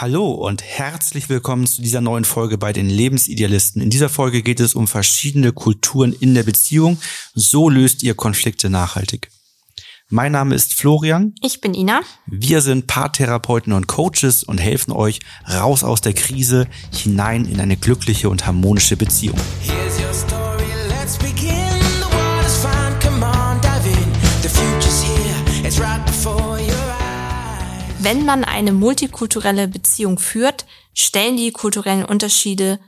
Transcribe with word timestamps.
Hallo 0.00 0.30
und 0.30 0.62
herzlich 0.62 1.28
willkommen 1.28 1.66
zu 1.66 1.82
dieser 1.82 2.00
neuen 2.00 2.24
Folge 2.24 2.56
bei 2.56 2.72
den 2.72 2.88
Lebensidealisten. 2.88 3.82
In 3.82 3.90
dieser 3.90 4.08
Folge 4.08 4.40
geht 4.40 4.58
es 4.58 4.74
um 4.74 4.88
verschiedene 4.88 5.52
Kulturen 5.52 6.14
in 6.14 6.34
der 6.34 6.42
Beziehung. 6.42 6.96
So 7.34 7.68
löst 7.68 8.02
ihr 8.02 8.14
Konflikte 8.14 8.70
nachhaltig. 8.70 9.28
Mein 10.08 10.32
Name 10.32 10.54
ist 10.54 10.72
Florian. 10.72 11.34
Ich 11.42 11.60
bin 11.60 11.74
Ina. 11.74 12.00
Wir 12.24 12.62
sind 12.62 12.86
Paartherapeuten 12.86 13.74
und 13.74 13.88
Coaches 13.88 14.42
und 14.42 14.56
helfen 14.56 14.92
euch 14.92 15.20
raus 15.46 15.84
aus 15.84 16.00
der 16.00 16.14
Krise 16.14 16.66
hinein 16.94 17.44
in 17.44 17.60
eine 17.60 17.76
glückliche 17.76 18.30
und 18.30 18.46
harmonische 18.46 18.96
Beziehung. 18.96 19.38
Wenn 28.02 28.24
man 28.24 28.44
eine 28.44 28.72
multikulturelle 28.72 29.68
Beziehung 29.68 30.18
führt, 30.18 30.64
stellen 30.94 31.36
die 31.36 31.52
kulturellen 31.52 32.06
Unterschiede 32.06 32.80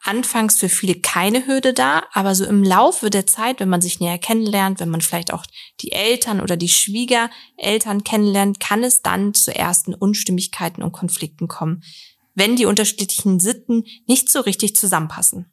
anfangs 0.00 0.56
für 0.56 0.70
viele 0.70 0.94
keine 0.94 1.46
Hürde 1.46 1.74
dar, 1.74 2.06
aber 2.14 2.34
so 2.34 2.46
im 2.46 2.64
Laufe 2.64 3.10
der 3.10 3.26
Zeit, 3.26 3.60
wenn 3.60 3.68
man 3.68 3.82
sich 3.82 4.00
näher 4.00 4.16
kennenlernt, 4.16 4.80
wenn 4.80 4.88
man 4.88 5.02
vielleicht 5.02 5.34
auch 5.34 5.44
die 5.80 5.92
Eltern 5.92 6.40
oder 6.40 6.56
die 6.56 6.70
Schwiegereltern 6.70 8.04
kennenlernt, 8.04 8.58
kann 8.58 8.82
es 8.82 9.02
dann 9.02 9.34
zu 9.34 9.54
ersten 9.54 9.92
Unstimmigkeiten 9.92 10.82
und 10.82 10.92
Konflikten 10.92 11.46
kommen, 11.46 11.82
wenn 12.34 12.56
die 12.56 12.64
unterschiedlichen 12.64 13.40
Sitten 13.40 13.84
nicht 14.06 14.32
so 14.32 14.40
richtig 14.40 14.76
zusammenpassen. 14.76 15.52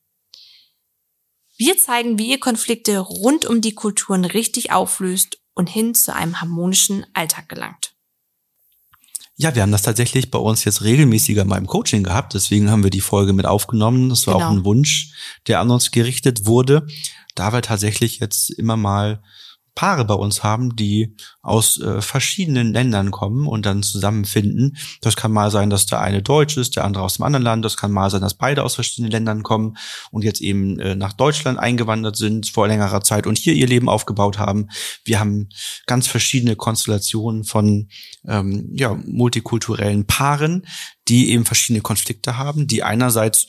Wir 1.57 1.77
zeigen, 1.77 2.17
wie 2.17 2.29
ihr 2.29 2.39
Konflikte 2.39 2.97
rund 2.99 3.45
um 3.45 3.59
die 3.59 3.75
Kulturen 3.75 4.23
richtig 4.23 4.71
auflöst 4.71 5.37
und 5.53 5.67
hin 5.67 5.93
zu 5.95 6.15
einem 6.15 6.39
harmonischen 6.39 7.05
Alltag 7.13 7.49
gelangt. 7.49 7.93
Ja, 9.41 9.55
wir 9.55 9.63
haben 9.63 9.71
das 9.71 9.81
tatsächlich 9.81 10.29
bei 10.29 10.37
uns 10.37 10.65
jetzt 10.65 10.83
regelmäßiger 10.83 11.45
mal 11.45 11.57
im 11.57 11.65
Coaching 11.65 12.03
gehabt. 12.03 12.35
Deswegen 12.35 12.69
haben 12.69 12.83
wir 12.83 12.91
die 12.91 13.01
Folge 13.01 13.33
mit 13.33 13.47
aufgenommen. 13.47 14.09
Das 14.09 14.27
war 14.27 14.35
genau. 14.35 14.45
auch 14.45 14.51
ein 14.51 14.65
Wunsch, 14.65 15.13
der 15.47 15.59
an 15.61 15.71
uns 15.71 15.89
gerichtet 15.89 16.45
wurde. 16.45 16.85
Da 17.33 17.51
wir 17.51 17.63
tatsächlich 17.63 18.19
jetzt 18.19 18.51
immer 18.51 18.77
mal 18.77 19.23
Paare 19.73 20.03
bei 20.05 20.13
uns 20.13 20.43
haben, 20.43 20.75
die 20.75 21.15
aus 21.41 21.79
äh, 21.79 22.01
verschiedenen 22.01 22.73
Ländern 22.73 23.11
kommen 23.11 23.47
und 23.47 23.65
dann 23.65 23.83
zusammenfinden. 23.83 24.77
Das 25.01 25.15
kann 25.15 25.31
mal 25.31 25.49
sein, 25.49 25.69
dass 25.69 25.85
der 25.85 26.01
eine 26.01 26.21
Deutsch 26.21 26.57
ist, 26.57 26.75
der 26.75 26.83
andere 26.83 27.03
aus 27.03 27.15
dem 27.15 27.23
anderen 27.23 27.43
Land. 27.43 27.63
Das 27.63 27.77
kann 27.77 27.91
mal 27.91 28.09
sein, 28.09 28.21
dass 28.21 28.33
beide 28.33 28.63
aus 28.63 28.75
verschiedenen 28.75 29.11
Ländern 29.11 29.43
kommen 29.43 29.77
und 30.11 30.23
jetzt 30.23 30.41
eben 30.41 30.79
äh, 30.79 30.95
nach 30.95 31.13
Deutschland 31.13 31.57
eingewandert 31.57 32.17
sind 32.17 32.49
vor 32.49 32.67
längerer 32.67 33.01
Zeit 33.01 33.27
und 33.27 33.37
hier 33.37 33.53
ihr 33.53 33.67
Leben 33.67 33.87
aufgebaut 33.87 34.37
haben. 34.39 34.67
Wir 35.05 35.19
haben 35.19 35.49
ganz 35.85 36.07
verschiedene 36.07 36.55
Konstellationen 36.55 37.45
von 37.45 37.87
ähm, 38.27 38.69
ja, 38.73 38.99
multikulturellen 39.05 40.05
Paaren, 40.05 40.67
die 41.07 41.31
eben 41.31 41.45
verschiedene 41.45 41.81
Konflikte 41.81 42.37
haben, 42.37 42.67
die 42.67 42.83
einerseits 42.83 43.47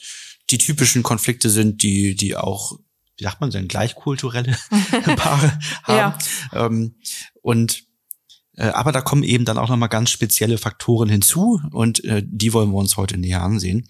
die 0.49 0.57
typischen 0.57 1.03
Konflikte 1.03 1.49
sind, 1.49 1.83
die, 1.83 2.15
die 2.15 2.35
auch 2.35 2.77
wie 3.23 3.25
sagt 3.25 3.39
man 3.39 3.51
denn, 3.51 3.69
gleichkulturelle 3.69 4.57
Paare 5.15 5.57
haben. 5.83 5.97
Ja. 5.97 6.17
Ähm, 6.51 6.95
und 7.41 7.85
äh, 8.57 8.65
aber 8.65 8.91
da 8.91 8.99
kommen 8.99 9.23
eben 9.23 9.45
dann 9.45 9.57
auch 9.57 9.69
nochmal 9.69 9.87
ganz 9.87 10.09
spezielle 10.09 10.57
Faktoren 10.57 11.07
hinzu 11.07 11.61
und 11.71 12.03
äh, 12.03 12.21
die 12.25 12.51
wollen 12.51 12.71
wir 12.71 12.77
uns 12.77 12.97
heute 12.97 13.17
näher 13.17 13.41
ansehen. 13.41 13.87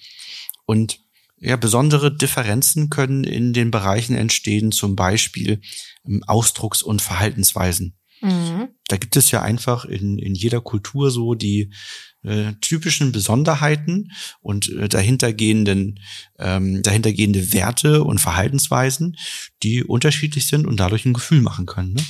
Und 0.68 1.00
ja, 1.40 1.56
besondere 1.56 2.16
Differenzen 2.16 2.92
können 2.92 3.24
in 3.24 3.54
den 3.54 3.72
Bereichen 3.72 4.16
entstehen, 4.16 4.72
zum 4.72 4.96
Beispiel 4.96 5.62
ähm, 6.08 6.24
Ausdrucks- 6.28 6.84
und 6.84 7.02
Verhaltensweisen. 7.02 7.98
Mhm. 8.22 8.70
Da 8.94 8.98
gibt 8.98 9.16
es 9.16 9.32
ja 9.32 9.42
einfach 9.42 9.86
in, 9.86 10.20
in 10.20 10.36
jeder 10.36 10.62
Kultur 10.62 11.10
so 11.10 11.34
die 11.34 11.72
äh, 12.22 12.54
typischen 12.62 13.12
Besonderheiten 13.12 14.12
und 14.40 14.70
äh, 14.70 14.88
dahintergehenden 14.88 16.00
ähm, 16.38 16.84
dahintergehende 16.84 17.54
Werte 17.54 18.04
und 18.04 18.20
Verhaltensweisen, 18.20 19.18
die 19.64 19.84
unterschiedlich 19.84 20.46
sind 20.46 20.68
und 20.68 20.80
dadurch 20.80 21.06
ein 21.06 21.14
Gefühl 21.14 21.42
machen 21.42 21.66
können. 21.66 21.94
Ne? 21.94 22.04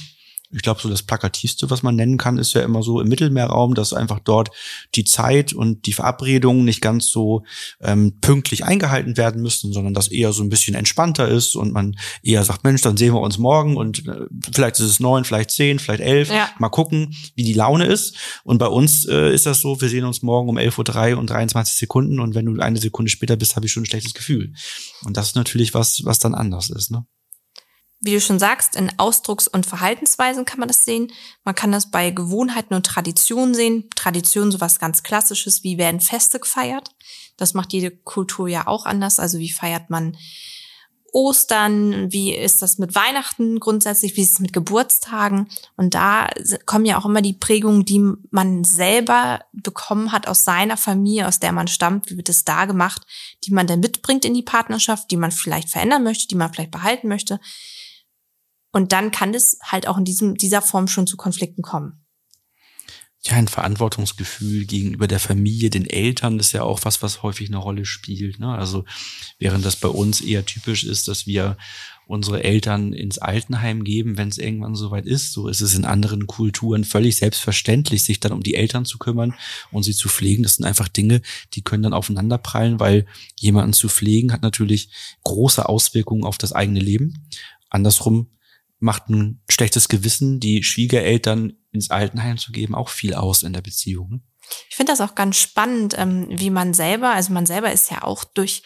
Ich 0.53 0.61
glaube, 0.61 0.81
so 0.81 0.89
das 0.89 1.03
Plakativste, 1.03 1.69
was 1.69 1.83
man 1.83 1.95
nennen 1.95 2.17
kann, 2.17 2.37
ist 2.37 2.53
ja 2.53 2.61
immer 2.61 2.83
so 2.83 3.01
im 3.01 3.07
Mittelmeerraum, 3.07 3.73
dass 3.73 3.93
einfach 3.93 4.19
dort 4.19 4.51
die 4.95 5.03
Zeit 5.03 5.53
und 5.53 5.85
die 5.85 5.93
Verabredungen 5.93 6.63
nicht 6.63 6.81
ganz 6.81 7.07
so 7.07 7.43
ähm, 7.81 8.19
pünktlich 8.21 8.63
eingehalten 8.63 9.17
werden 9.17 9.41
müssen, 9.41 9.73
sondern 9.73 9.93
dass 9.93 10.07
eher 10.07 10.31
so 10.31 10.43
ein 10.43 10.49
bisschen 10.49 10.75
entspannter 10.75 11.27
ist 11.27 11.55
und 11.55 11.73
man 11.73 11.95
eher 12.21 12.43
sagt, 12.43 12.63
Mensch, 12.63 12.81
dann 12.81 12.97
sehen 12.97 13.13
wir 13.13 13.21
uns 13.21 13.37
morgen 13.37 13.77
und 13.77 14.07
äh, 14.07 14.25
vielleicht 14.53 14.79
ist 14.79 14.85
es 14.85 14.99
neun, 14.99 15.25
vielleicht 15.25 15.51
zehn, 15.51 15.79
vielleicht 15.79 16.01
elf. 16.01 16.29
Ja. 16.29 16.49
Mal 16.59 16.69
gucken, 16.69 17.15
wie 17.35 17.43
die 17.43 17.53
Laune 17.53 17.85
ist. 17.85 18.15
Und 18.43 18.59
bei 18.59 18.67
uns 18.67 19.05
äh, 19.05 19.33
ist 19.33 19.45
das 19.45 19.61
so, 19.61 19.79
wir 19.81 19.89
sehen 19.89 20.05
uns 20.05 20.21
morgen 20.21 20.49
um 20.49 20.57
elf 20.57 20.77
Uhr 20.77 20.83
drei 20.83 21.15
und 21.15 21.29
23 21.29 21.75
Sekunden 21.75 22.19
und 22.19 22.35
wenn 22.35 22.45
du 22.45 22.61
eine 22.61 22.79
Sekunde 22.79 23.09
später 23.09 23.35
bist, 23.35 23.55
habe 23.55 23.65
ich 23.65 23.71
schon 23.71 23.83
ein 23.83 23.87
schlechtes 23.87 24.13
Gefühl. 24.13 24.53
Und 25.03 25.17
das 25.17 25.27
ist 25.27 25.35
natürlich 25.35 25.73
was, 25.73 26.05
was 26.05 26.19
dann 26.19 26.35
anders 26.35 26.69
ist. 26.69 26.91
Ne? 26.91 27.05
Wie 28.05 28.13
du 28.13 28.19
schon 28.19 28.37
sagst, 28.37 28.75
in 28.75 28.91
Ausdrucks- 28.99 29.47
und 29.47 29.65
Verhaltensweisen 29.65 30.43
kann 30.43 30.59
man 30.59 30.67
das 30.67 30.83
sehen. 30.83 31.11
Man 31.45 31.55
kann 31.55 31.71
das 31.71 31.89
bei 31.89 32.11
Gewohnheiten 32.11 32.73
und 32.73 32.85
Traditionen 32.85 33.55
sehen. 33.55 33.89
Traditionen 33.95 34.51
sowas 34.51 34.77
ganz 34.77 35.03
Klassisches, 35.03 35.63
wie 35.63 35.77
werden 35.77 36.01
Feste 36.01 36.39
gefeiert. 36.39 36.91
Das 37.37 37.53
macht 37.53 37.71
jede 37.71 37.91
Kultur 37.91 38.49
ja 38.49 38.67
auch 38.67 38.85
anders. 38.85 39.19
Also 39.19 39.39
wie 39.39 39.51
feiert 39.51 39.89
man 39.89 40.17
Ostern, 41.13 42.11
wie 42.11 42.35
ist 42.35 42.61
das 42.61 42.79
mit 42.79 42.95
Weihnachten 42.95 43.59
grundsätzlich, 43.59 44.17
wie 44.17 44.23
ist 44.23 44.33
es 44.33 44.39
mit 44.39 44.51
Geburtstagen. 44.51 45.47
Und 45.77 45.93
da 45.93 46.27
kommen 46.65 46.85
ja 46.85 46.97
auch 46.97 47.05
immer 47.05 47.21
die 47.21 47.33
Prägungen, 47.33 47.85
die 47.85 48.03
man 48.31 48.63
selber 48.63 49.41
bekommen 49.53 50.11
hat 50.11 50.27
aus 50.27 50.43
seiner 50.43 50.75
Familie, 50.75 51.27
aus 51.27 51.39
der 51.39 51.51
man 51.51 51.67
stammt, 51.67 52.09
wie 52.09 52.17
wird 52.17 52.29
es 52.29 52.43
da 52.43 52.65
gemacht, 52.65 53.03
die 53.43 53.53
man 53.53 53.67
dann 53.67 53.79
mitbringt 53.79 54.25
in 54.25 54.33
die 54.33 54.41
Partnerschaft, 54.41 55.09
die 55.11 55.17
man 55.17 55.31
vielleicht 55.31 55.69
verändern 55.69 56.03
möchte, 56.03 56.27
die 56.27 56.35
man 56.35 56.51
vielleicht 56.51 56.71
behalten 56.71 57.07
möchte. 57.07 57.39
Und 58.73 58.91
dann 58.91 59.11
kann 59.11 59.33
es 59.33 59.59
halt 59.63 59.87
auch 59.87 59.97
in 59.97 60.03
diesem, 60.03 60.35
dieser 60.35 60.61
Form 60.61 60.87
schon 60.87 61.07
zu 61.07 61.15
Konflikten 61.15 61.61
kommen. 61.61 62.03
Ja, 63.25 63.37
ein 63.37 63.47
Verantwortungsgefühl 63.47 64.65
gegenüber 64.65 65.07
der 65.07 65.19
Familie, 65.19 65.69
den 65.69 65.89
Eltern, 65.89 66.39
ist 66.39 66.51
ja 66.51 66.63
auch 66.63 66.81
was, 66.83 67.01
was 67.01 67.23
häufig 67.23 67.47
eine 67.47 67.57
Rolle 67.57 67.85
spielt. 67.85 68.39
Ne? 68.39 68.53
Also 68.53 68.83
während 69.39 69.63
das 69.63 69.77
bei 69.77 69.87
uns 69.87 70.19
eher 70.19 70.45
typisch 70.45 70.83
ist, 70.83 71.07
dass 71.07 71.25
wir 71.25 71.55
unsere 72.05 72.43
Eltern 72.43 72.91
ins 72.91 73.19
Altenheim 73.19 73.85
geben, 73.85 74.17
wenn 74.17 74.27
es 74.27 74.39
irgendwann 74.39 74.75
soweit 74.75 75.05
ist. 75.05 75.31
So 75.31 75.47
ist 75.47 75.61
es 75.61 75.73
in 75.73 75.85
anderen 75.85 76.27
Kulturen 76.27 76.83
völlig 76.83 77.15
selbstverständlich, 77.15 78.03
sich 78.03 78.19
dann 78.19 78.33
um 78.33 78.43
die 78.43 78.55
Eltern 78.55 78.85
zu 78.85 78.97
kümmern 78.97 79.35
und 79.71 79.83
sie 79.83 79.93
zu 79.93 80.09
pflegen. 80.09 80.43
Das 80.43 80.55
sind 80.55 80.65
einfach 80.65 80.89
Dinge, 80.89 81.21
die 81.53 81.61
können 81.61 81.83
dann 81.83 81.93
aufeinanderprallen, 81.93 82.81
weil 82.81 83.05
jemanden 83.39 83.71
zu 83.71 83.87
pflegen 83.87 84.33
hat 84.33 84.41
natürlich 84.41 84.89
große 85.23 85.69
Auswirkungen 85.69 86.25
auf 86.25 86.37
das 86.37 86.51
eigene 86.51 86.81
Leben. 86.81 87.29
Andersrum 87.69 88.27
macht 88.83 89.09
ein 89.09 89.41
schlechtes 89.49 89.87
Gewissen, 89.87 90.39
die 90.41 90.61
Schwiegereltern 90.61 91.53
ins 91.71 91.89
Altenheim 91.89 92.37
zu 92.37 92.51
geben, 92.51 92.75
auch 92.75 92.89
viel 92.89 93.13
aus 93.13 93.41
in 93.41 93.53
der 93.53 93.61
Beziehung. 93.61 94.09
Ne? 94.09 94.21
Ich 94.69 94.75
finde 94.75 94.91
das 94.91 94.99
auch 95.01 95.15
ganz 95.15 95.37
spannend, 95.37 95.95
ähm, 95.97 96.27
wie 96.29 96.49
man 96.49 96.73
selber, 96.73 97.11
also 97.11 97.31
man 97.31 97.45
selber 97.45 97.71
ist 97.71 97.89
ja 97.89 98.03
auch 98.03 98.25
durch 98.25 98.61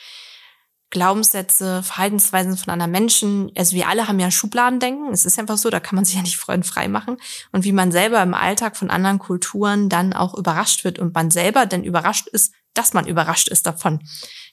Glaubenssätze, 0.90 1.84
Verhaltensweisen 1.84 2.58
von 2.58 2.74
anderen 2.74 2.92
Menschen, 2.92 3.52
also 3.56 3.76
wir 3.76 3.88
alle 3.90 4.08
haben 4.08 4.20
ja 4.20 4.32
Schubladendenken, 4.32 5.12
es 5.12 5.26
ist 5.26 5.38
einfach 5.38 5.58
so, 5.58 5.70
da 5.70 5.80
kann 5.80 5.96
man 5.96 6.06
sich 6.06 6.16
ja 6.16 6.22
nicht 6.22 6.38
frei 6.38 6.88
machen 6.88 7.18
und 7.52 7.64
wie 7.64 7.74
man 7.74 7.92
selber 7.92 8.22
im 8.24 8.34
Alltag 8.34 8.76
von 8.76 8.90
anderen 8.90 9.20
Kulturen 9.20 9.90
dann 9.90 10.14
auch 10.14 10.34
überrascht 10.34 10.84
wird 10.84 10.98
und 10.98 11.14
man 11.14 11.30
selber 11.30 11.66
dann 11.68 11.84
überrascht 11.84 12.28
ist, 12.28 12.54
dass 12.78 12.94
man 12.94 13.08
überrascht 13.08 13.48
ist 13.48 13.66
davon. 13.66 14.02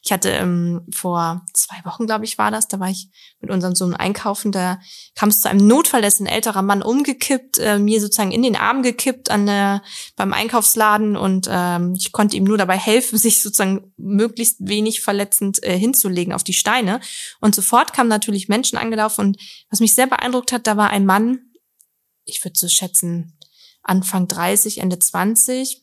Ich 0.03 0.12
hatte 0.12 0.29
ähm, 0.31 0.83
vor 0.93 1.47
zwei 1.55 1.83
Wochen, 1.85 2.07
glaube 2.07 2.27
ich, 2.27 2.37
war 2.37 2.51
das, 2.51 2.69
da 2.69 2.79
war 2.79 2.91
ich 2.91 3.09
mit 3.41 3.51
unserem 3.51 3.75
Sohn 3.75 3.95
einkaufen, 3.95 4.53
da 4.53 4.79
kam 5.15 5.31
es 5.31 5.41
zu 5.41 5.49
einem 5.49 5.67
Notfall, 5.67 6.03
da 6.03 6.09
ist 6.09 6.21
ein 6.21 6.27
älterer 6.27 6.61
Mann 6.61 6.83
umgekippt, 6.83 7.59
äh, 7.59 7.79
mir 7.79 8.03
sozusagen 8.03 8.31
in 8.31 8.43
den 8.43 8.55
Arm 8.55 8.83
gekippt 8.83 9.31
an 9.31 9.47
der, 9.47 9.83
beim 10.15 10.34
Einkaufsladen 10.34 11.17
und 11.17 11.49
ähm, 11.51 11.95
ich 11.97 12.13
konnte 12.13 12.37
ihm 12.37 12.45
nur 12.45 12.59
dabei 12.59 12.77
helfen, 12.77 13.19
sich 13.19 13.43
sozusagen 13.43 13.95
möglichst 13.97 14.59
wenig 14.60 15.01
verletzend 15.01 15.63
äh, 15.63 15.78
hinzulegen 15.78 16.34
auf 16.34 16.45
die 16.45 16.53
Steine. 16.53 17.01
Und 17.41 17.54
sofort 17.54 17.95
kamen 17.95 18.10
natürlich 18.10 18.48
Menschen 18.48 18.77
angelaufen 18.77 19.22
und 19.22 19.41
was 19.71 19.81
mich 19.81 19.95
sehr 19.95 20.07
beeindruckt 20.07 20.53
hat, 20.53 20.66
da 20.66 20.77
war 20.77 20.91
ein 20.91 21.07
Mann, 21.07 21.41
ich 22.27 22.45
würde 22.45 22.59
so 22.59 22.69
schätzen, 22.69 23.39
Anfang 23.83 24.28
30, 24.28 24.78
Ende 24.78 24.98
20, 24.98 25.83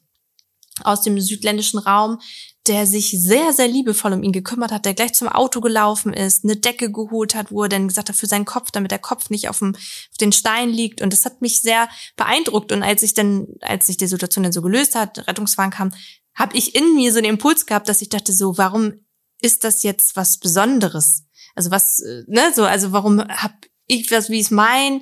aus 0.81 1.01
dem 1.01 1.19
südländischen 1.19 1.80
Raum, 1.80 2.19
der 2.68 2.86
sich 2.86 3.12
sehr, 3.12 3.54
sehr 3.54 3.68
liebevoll 3.68 4.13
um 4.13 4.22
ihn 4.22 4.31
gekümmert 4.31 4.72
hat, 4.72 4.86
der 4.86 4.94
gleich 4.94 5.13
zum 5.13 5.28
Auto 5.28 5.62
gelaufen 5.62 6.13
ist, 6.13 6.44
eine 6.44 6.57
Decke 6.57 6.92
geholt 6.92 7.33
hat, 7.33 7.51
wo 7.51 7.63
er 7.63 7.69
dann 7.69 7.88
gesagt 7.88 8.10
hat, 8.10 8.16
für 8.16 8.28
seinen 8.28 8.45
Kopf, 8.45 8.69
damit 8.72 8.92
der 8.92 9.00
Kopf 9.00 9.30
nicht 9.30 9.50
auf, 9.50 9.60
dem, 9.60 9.75
auf 9.75 10.18
den 10.19 10.31
Stein 10.31 10.69
liegt. 10.69 11.01
Und 11.01 11.12
das 11.12 11.25
hat 11.25 11.42
mich 11.42 11.62
sehr 11.62 11.89
beeindruckt. 12.16 12.72
Und 12.72 12.83
als 12.83 13.01
ich 13.01 13.13
dann, 13.13 13.48
als 13.62 13.88
sich 13.88 13.98
die 13.98 14.07
Situation 14.07 14.44
dann 14.44 14.51
so 14.51 14.62
gelöst 14.62 14.94
hat, 14.94 15.28
Rettungswagen 15.28 15.72
kam, 15.72 15.92
habe 16.36 16.56
ich 16.56 16.75
in 16.75 16.95
mir 16.95 17.12
so 17.12 17.19
den 17.19 17.31
Impuls 17.31 17.66
gehabt, 17.66 17.89
dass 17.89 18.01
ich 18.01 18.10
dachte 18.10 18.31
so, 18.31 18.57
warum 18.57 18.94
ist 19.42 19.63
das 19.63 19.81
jetzt 19.81 20.16
was 20.16 20.38
Besonderes? 20.38 21.24
Also 21.56 21.72
was, 21.72 22.00
äh, 22.00 22.24
ne, 22.27 22.51
so, 22.56 22.63
also 22.63 22.92
warum 22.92 23.19
hab 23.22 23.54
ich 23.88 24.10
was, 24.12 24.30
wie 24.30 24.39
es 24.39 24.51
mein 24.51 25.01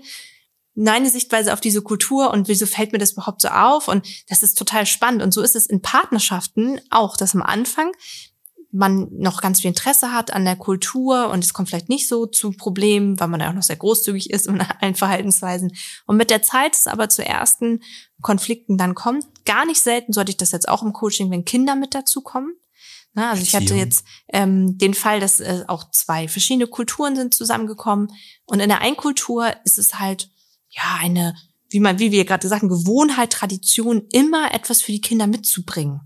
meine 0.76 1.10
Sichtweise 1.10 1.54
auf 1.54 1.60
diese 1.60 1.82
Kultur 1.82 2.32
und 2.32 2.48
wieso 2.48 2.66
fällt 2.66 2.92
mir 2.92 3.00
das 3.00 3.14
überhaupt 3.14 3.42
so 3.42 3.50
auf? 3.50 3.88
Und 3.88 4.08
das 4.30 4.44
ist 4.44 4.58
total 4.58 4.86
spannend. 4.86 5.22
Und 5.22 5.34
so 5.34 5.42
ist 5.42 5.56
es 5.56 5.66
in 5.66 5.82
Partnerschaften 5.82 6.80
auch, 6.90 7.18
dass 7.18 7.36
am 7.36 7.42
Anfang 7.42 7.92
man 8.72 9.08
noch 9.12 9.42
ganz 9.42 9.62
viel 9.62 9.70
Interesse 9.70 10.14
hat 10.14 10.32
an 10.32 10.46
der 10.46 10.56
Kultur 10.56 11.30
und 11.30 11.44
es 11.44 11.54
kommt 11.54 11.70
vielleicht 11.70 11.90
nicht 11.90 12.08
so 12.08 12.28
zu 12.28 12.52
Problemen, 12.52 13.20
weil 13.20 13.28
man 13.28 13.40
ja 13.40 13.50
auch 13.50 13.54
noch 13.54 13.64
sehr 13.64 13.76
großzügig 13.76 14.30
ist 14.30 14.48
in 14.48 14.62
allen 14.80 14.96
Verhaltensweisen. 14.96 15.72
Und 16.06 16.18
mit 16.18 16.30
der 16.30 16.44
Zeit 16.44 16.76
es 16.76 16.88
aber 16.88 17.10
zu 17.10 17.26
ersten 17.26 17.82
Konflikten 18.22 18.78
dann 18.78 18.96
kommt. 18.96 19.26
Gar 19.46 19.66
nicht 19.66 19.82
selten 19.82 20.14
sollte 20.14 20.32
ich 20.32 20.38
das 20.38 20.52
jetzt 20.52 20.70
auch 20.70 20.84
im 20.84 20.94
Coaching, 20.94 21.32
wenn 21.32 21.46
Kinder 21.46 21.76
mit 21.76 21.96
dazu 21.96 22.22
kommen. 22.22 22.54
Na, 23.14 23.32
also 23.32 23.42
ich 23.42 23.56
hatte 23.56 23.74
jetzt 23.74 24.06
ähm, 24.32 24.78
den 24.78 24.94
Fall, 24.94 25.20
dass 25.20 25.40
äh, 25.40 25.64
auch 25.68 25.90
zwei 25.90 26.28
verschiedene 26.28 26.68
Kulturen 26.68 27.16
sind 27.16 27.34
zusammengekommen. 27.34 28.10
Und 28.46 28.60
in 28.60 28.70
der 28.70 28.82
einen 28.82 28.98
Kultur 28.98 29.52
ist 29.66 29.80
es 29.80 29.98
halt 29.98 30.30
ja 30.70 30.98
eine, 31.00 31.36
wie 31.70 31.80
man, 31.80 32.00
wie 32.00 32.12
wir 32.12 32.26
gerade 32.26 32.48
sagen, 32.48 32.70
Gewohnheit, 32.70 33.32
Tradition, 33.32 34.08
immer 34.12 34.54
etwas 34.54 34.82
für 34.82 34.92
die 34.92 35.02
Kinder 35.02 35.28
mitzubringen. 35.28 36.02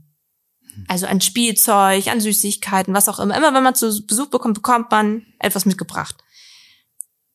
Also 0.88 1.06
an 1.06 1.22
Spielzeug, 1.22 2.08
an 2.08 2.20
Süßigkeiten, 2.20 2.94
was 2.94 3.08
auch 3.08 3.20
immer. 3.20 3.38
Immer 3.38 3.54
wenn 3.54 3.64
man 3.64 3.76
zu 3.76 4.06
Besuch 4.06 4.28
bekommt, 4.28 4.56
bekommt 4.56 4.92
man 4.92 5.26
etwas 5.40 5.66
mitgebracht. 5.66 6.24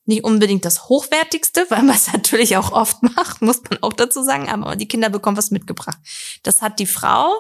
Nicht 0.06 0.24
unbedingt 0.24 0.64
das 0.64 0.88
Hochwertigste, 0.88 1.66
weil 1.68 1.82
man 1.82 1.94
es 1.94 2.12
natürlich 2.12 2.56
auch 2.56 2.72
oft 2.72 3.02
macht, 3.02 3.42
muss 3.42 3.62
man 3.68 3.82
auch 3.82 3.92
dazu 3.92 4.22
sagen, 4.22 4.48
aber 4.48 4.76
die 4.76 4.88
Kinder 4.88 5.10
bekommen 5.10 5.36
was 5.36 5.50
mitgebracht. 5.50 5.98
Das 6.42 6.62
hat 6.62 6.78
die 6.78 6.86
Frau 6.86 7.32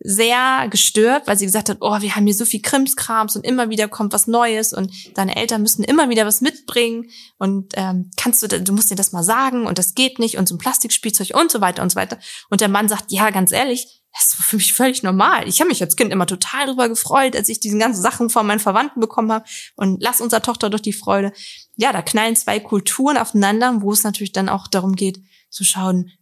sehr 0.00 0.68
gestört, 0.70 1.26
weil 1.26 1.38
sie 1.38 1.46
gesagt 1.46 1.68
hat, 1.68 1.78
oh, 1.80 2.00
wir 2.00 2.16
haben 2.16 2.26
hier 2.26 2.34
so 2.34 2.44
viel 2.44 2.60
Krimskrams 2.60 3.36
und 3.36 3.46
immer 3.46 3.70
wieder 3.70 3.88
kommt 3.88 4.12
was 4.12 4.26
Neues 4.26 4.72
und 4.72 4.92
deine 5.14 5.36
Eltern 5.36 5.62
müssen 5.62 5.84
immer 5.84 6.08
wieder 6.08 6.26
was 6.26 6.40
mitbringen 6.40 7.10
und 7.38 7.72
ähm, 7.76 8.10
kannst 8.16 8.42
du, 8.42 8.48
du 8.48 8.72
musst 8.72 8.90
dir 8.90 8.96
das 8.96 9.12
mal 9.12 9.22
sagen 9.22 9.66
und 9.66 9.78
das 9.78 9.94
geht 9.94 10.18
nicht 10.18 10.36
und 10.36 10.48
so 10.48 10.54
ein 10.54 10.58
Plastikspielzeug 10.58 11.34
und 11.34 11.50
so 11.50 11.60
weiter 11.60 11.82
und 11.82 11.90
so 11.90 11.96
weiter. 11.96 12.18
Und 12.50 12.60
der 12.60 12.68
Mann 12.68 12.88
sagt, 12.88 13.12
ja, 13.12 13.30
ganz 13.30 13.52
ehrlich, 13.52 14.02
das 14.12 14.38
war 14.38 14.46
für 14.46 14.56
mich 14.56 14.72
völlig 14.72 15.02
normal. 15.02 15.48
Ich 15.48 15.60
habe 15.60 15.68
mich 15.68 15.82
als 15.82 15.96
Kind 15.96 16.12
immer 16.12 16.26
total 16.26 16.66
darüber 16.66 16.88
gefreut, 16.88 17.34
als 17.34 17.48
ich 17.48 17.58
diese 17.58 17.78
ganzen 17.78 18.00
Sachen 18.00 18.30
von 18.30 18.46
meinen 18.46 18.60
Verwandten 18.60 19.00
bekommen 19.00 19.32
habe 19.32 19.44
und 19.74 20.00
lass 20.00 20.20
unserer 20.20 20.42
Tochter 20.42 20.70
doch 20.70 20.80
die 20.80 20.92
Freude. 20.92 21.32
Ja, 21.76 21.92
da 21.92 22.00
knallen 22.00 22.36
zwei 22.36 22.60
Kulturen 22.60 23.16
aufeinander, 23.16 23.80
wo 23.80 23.92
es 23.92 24.04
natürlich 24.04 24.32
dann 24.32 24.48
auch 24.48 24.68
darum 24.68 24.94
geht, 24.94 25.20
zu 25.50 25.64
schauen, 25.64 26.12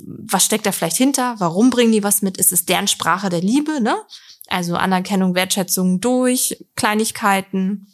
was 0.00 0.44
steckt 0.44 0.66
da 0.66 0.72
vielleicht 0.72 0.96
hinter? 0.96 1.36
Warum 1.38 1.70
bringen 1.70 1.92
die 1.92 2.02
was 2.02 2.22
mit? 2.22 2.36
Ist 2.36 2.52
es 2.52 2.64
deren 2.64 2.88
Sprache 2.88 3.28
der 3.28 3.40
Liebe, 3.40 3.80
ne? 3.80 3.96
Also 4.48 4.76
Anerkennung, 4.76 5.34
Wertschätzung 5.34 6.00
durch 6.00 6.64
Kleinigkeiten. 6.76 7.88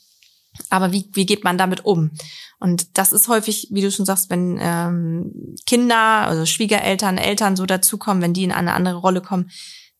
Aber 0.71 0.93
wie, 0.93 1.09
wie 1.13 1.27
geht 1.27 1.43
man 1.43 1.59
damit 1.59 1.85
um? 1.85 2.13
Und 2.61 2.97
das 2.97 3.13
ist 3.13 3.29
häufig, 3.29 3.69
wie 3.71 3.81
du 3.81 3.91
schon 3.91 4.07
sagst, 4.07 4.31
wenn 4.31 4.59
ähm, 4.61 5.57
Kinder, 5.67 5.97
also 5.97 6.47
Schwiegereltern, 6.47 7.19
Eltern 7.19 7.57
so 7.57 7.67
dazukommen, 7.67 8.23
wenn 8.23 8.35
die 8.35 8.45
in 8.45 8.53
eine 8.53 8.75
andere 8.75 8.97
Rolle 8.97 9.21
kommen, 9.21 9.51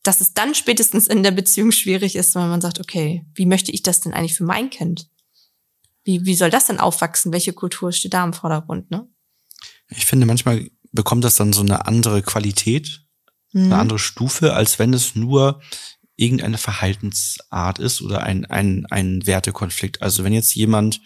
dass 0.03 0.21
es 0.21 0.33
dann 0.33 0.55
spätestens 0.55 1.07
in 1.07 1.23
der 1.23 1.31
Beziehung 1.31 1.71
schwierig 1.71 2.15
ist, 2.15 2.35
wenn 2.35 2.47
man 2.47 2.61
sagt, 2.61 2.79
okay, 2.79 3.25
wie 3.33 3.45
möchte 3.45 3.71
ich 3.71 3.81
das 3.83 4.01
denn 4.01 4.13
eigentlich 4.13 4.35
für 4.35 4.45
mein 4.45 4.69
Kind? 4.69 5.09
Wie, 6.03 6.25
wie 6.25 6.35
soll 6.35 6.51
das 6.51 6.67
denn 6.67 6.79
aufwachsen? 6.79 7.33
Welche 7.33 7.53
Kultur 7.53 7.91
steht 7.91 8.13
da 8.13 8.23
im 8.23 8.33
Vordergrund, 8.33 8.91
ne? 8.91 9.07
Ich 9.89 10.05
finde, 10.05 10.25
manchmal 10.25 10.69
bekommt 10.95 11.23
das 11.23 11.35
dann 11.35 11.53
so 11.53 11.61
eine 11.61 11.85
andere 11.85 12.21
Qualität, 12.23 13.01
mhm. 13.51 13.65
eine 13.65 13.77
andere 13.77 13.99
Stufe, 13.99 14.53
als 14.53 14.79
wenn 14.79 14.93
es 14.93 15.15
nur 15.15 15.61
irgendeine 16.15 16.57
Verhaltensart 16.57 17.79
ist 17.79 18.01
oder 18.01 18.23
ein, 18.23 18.45
ein, 18.45 18.85
ein 18.89 19.27
Wertekonflikt. 19.27 20.01
Also 20.01 20.23
wenn 20.23 20.33
jetzt 20.33 20.55
jemand 20.55 21.01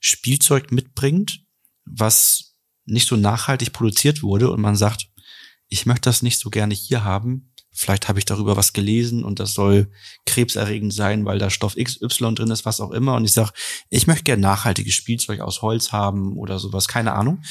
Spielzeug 0.00 0.72
mitbringt, 0.72 1.44
was 1.84 2.56
nicht 2.84 3.08
so 3.08 3.16
nachhaltig 3.16 3.72
produziert 3.72 4.22
wurde 4.22 4.50
und 4.50 4.60
man 4.60 4.76
sagt, 4.76 5.08
ich 5.68 5.86
möchte 5.86 6.08
das 6.08 6.22
nicht 6.22 6.38
so 6.38 6.50
gerne 6.50 6.74
hier 6.74 7.04
haben, 7.04 7.52
vielleicht 7.76 8.08
habe 8.08 8.18
ich 8.18 8.24
darüber 8.24 8.56
was 8.56 8.72
gelesen 8.72 9.24
und 9.24 9.38
das 9.38 9.54
soll 9.54 9.90
krebserregend 10.24 10.92
sein, 10.92 11.24
weil 11.24 11.38
da 11.38 11.50
Stoff 11.50 11.76
XY 11.76 12.34
drin 12.34 12.50
ist, 12.50 12.64
was 12.64 12.80
auch 12.80 12.90
immer. 12.90 13.14
Und 13.14 13.24
ich 13.24 13.32
sage, 13.32 13.52
ich 13.90 14.06
möchte 14.06 14.24
gerne 14.24 14.42
nachhaltiges 14.42 14.94
Spielzeug 14.94 15.40
aus 15.40 15.62
Holz 15.62 15.92
haben 15.92 16.36
oder 16.36 16.58
sowas, 16.58 16.88
keine 16.88 17.12
Ahnung 17.12 17.42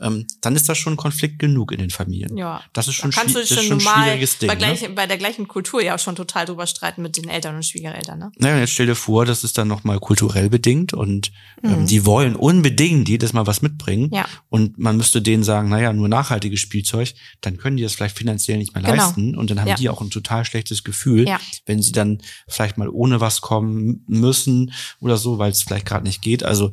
ähm, 0.00 0.26
dann 0.40 0.56
ist 0.56 0.68
das 0.68 0.78
schon 0.78 0.96
Konflikt 0.96 1.38
genug 1.38 1.72
in 1.72 1.78
den 1.78 1.90
Familien. 1.90 2.36
Ja. 2.36 2.62
Das 2.72 2.88
ist 2.88 2.94
schon, 2.94 3.10
da 3.10 3.20
kannst 3.20 3.34
du 3.34 3.40
dich 3.40 3.48
schon, 3.48 3.64
schon 3.64 3.80
schwieriges 3.80 4.38
Ding. 4.38 4.48
Bei, 4.48 4.56
gleich, 4.56 4.82
ne? 4.82 4.90
bei 4.90 5.06
der 5.06 5.18
gleichen 5.18 5.48
Kultur 5.48 5.82
ja 5.82 5.94
auch 5.94 5.98
schon 5.98 6.16
total 6.16 6.46
drüber 6.46 6.66
streiten 6.66 7.02
mit 7.02 7.16
den 7.16 7.28
Eltern 7.28 7.56
und 7.56 7.64
Schwiegereltern. 7.64 8.18
Ne? 8.18 8.32
Naja, 8.38 8.58
jetzt 8.58 8.72
stell 8.72 8.86
dir 8.86 8.94
vor, 8.94 9.26
das 9.26 9.44
ist 9.44 9.58
dann 9.58 9.68
nochmal 9.68 9.98
kulturell 9.98 10.48
bedingt 10.48 10.92
und 10.92 11.32
ähm, 11.62 11.82
mhm. 11.82 11.86
die 11.86 12.06
wollen 12.06 12.36
unbedingt 12.36 13.08
jedes 13.08 13.32
Mal 13.32 13.46
was 13.46 13.62
mitbringen. 13.62 14.10
Ja. 14.12 14.26
Und 14.48 14.78
man 14.78 14.96
müsste 14.96 15.22
denen 15.22 15.42
sagen, 15.42 15.68
naja, 15.68 15.92
nur 15.92 16.08
nachhaltiges 16.08 16.60
Spielzeug, 16.60 17.14
dann 17.40 17.56
können 17.56 17.76
die 17.76 17.82
das 17.82 17.94
vielleicht 17.94 18.16
finanziell 18.16 18.58
nicht 18.58 18.74
mehr 18.74 18.82
genau. 18.82 18.96
leisten 18.96 19.36
und 19.36 19.50
dann 19.50 19.60
haben 19.60 19.67
ja. 19.68 19.74
die 19.76 19.88
auch 19.88 20.00
ein 20.00 20.10
total 20.10 20.44
schlechtes 20.44 20.84
Gefühl, 20.84 21.26
ja. 21.28 21.40
wenn 21.66 21.82
sie 21.82 21.92
dann 21.92 22.18
vielleicht 22.46 22.78
mal 22.78 22.88
ohne 22.88 23.20
was 23.20 23.40
kommen 23.40 24.04
müssen 24.06 24.72
oder 25.00 25.16
so, 25.16 25.38
weil 25.38 25.50
es 25.50 25.62
vielleicht 25.62 25.86
gerade 25.86 26.04
nicht 26.04 26.22
geht. 26.22 26.42
Also 26.42 26.72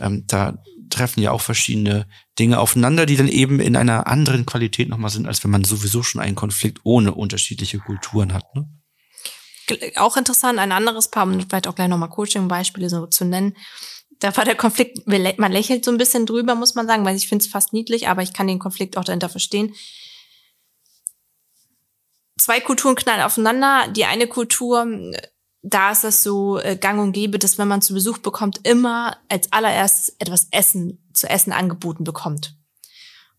ähm, 0.00 0.24
da 0.26 0.58
treffen 0.90 1.22
ja 1.22 1.32
auch 1.32 1.40
verschiedene 1.40 2.06
Dinge 2.38 2.58
aufeinander, 2.58 3.06
die 3.06 3.16
dann 3.16 3.28
eben 3.28 3.60
in 3.60 3.76
einer 3.76 4.06
anderen 4.06 4.46
Qualität 4.46 4.88
nochmal 4.88 5.10
sind, 5.10 5.26
als 5.26 5.42
wenn 5.44 5.50
man 5.50 5.64
sowieso 5.64 6.02
schon 6.02 6.20
einen 6.20 6.36
Konflikt 6.36 6.80
ohne 6.84 7.14
unterschiedliche 7.14 7.78
Kulturen 7.78 8.32
hat. 8.32 8.54
Ne? 8.54 8.68
Auch 9.96 10.16
interessant, 10.16 10.58
ein 10.58 10.72
anderes 10.72 11.08
Paar, 11.08 11.24
um 11.24 11.40
vielleicht 11.40 11.66
auch 11.66 11.74
gleich 11.74 11.88
nochmal 11.88 12.08
Coaching-Beispiele 12.08 12.88
so 12.88 13.06
zu 13.06 13.24
nennen. 13.24 13.56
Da 14.20 14.34
war 14.36 14.44
der 14.44 14.54
Konflikt, 14.54 15.06
man 15.06 15.52
lächelt 15.52 15.84
so 15.84 15.90
ein 15.90 15.98
bisschen 15.98 16.24
drüber, 16.24 16.54
muss 16.54 16.74
man 16.74 16.86
sagen, 16.86 17.04
weil 17.04 17.16
ich 17.16 17.28
finde 17.28 17.44
es 17.44 17.50
fast 17.50 17.72
niedlich, 17.72 18.08
aber 18.08 18.22
ich 18.22 18.32
kann 18.32 18.46
den 18.46 18.58
Konflikt 18.58 18.96
auch 18.96 19.04
dahinter 19.04 19.28
verstehen. 19.28 19.74
Zwei 22.38 22.60
Kulturen 22.60 22.96
knallen 22.96 23.22
aufeinander. 23.22 23.88
Die 23.88 24.04
eine 24.04 24.26
Kultur 24.26 24.86
da 25.68 25.90
ist 25.90 26.04
es 26.04 26.22
so 26.22 26.60
äh, 26.60 26.76
gang 26.76 27.00
und 27.00 27.12
gäbe, 27.12 27.38
dass 27.38 27.58
wenn 27.58 27.68
man 27.68 27.82
zu 27.82 27.92
Besuch 27.92 28.18
bekommt, 28.18 28.60
immer 28.66 29.16
als 29.28 29.52
allererstes 29.52 30.14
etwas 30.20 30.46
Essen 30.52 31.04
zu 31.12 31.28
essen 31.28 31.52
angeboten 31.52 32.04
bekommt. 32.04 32.54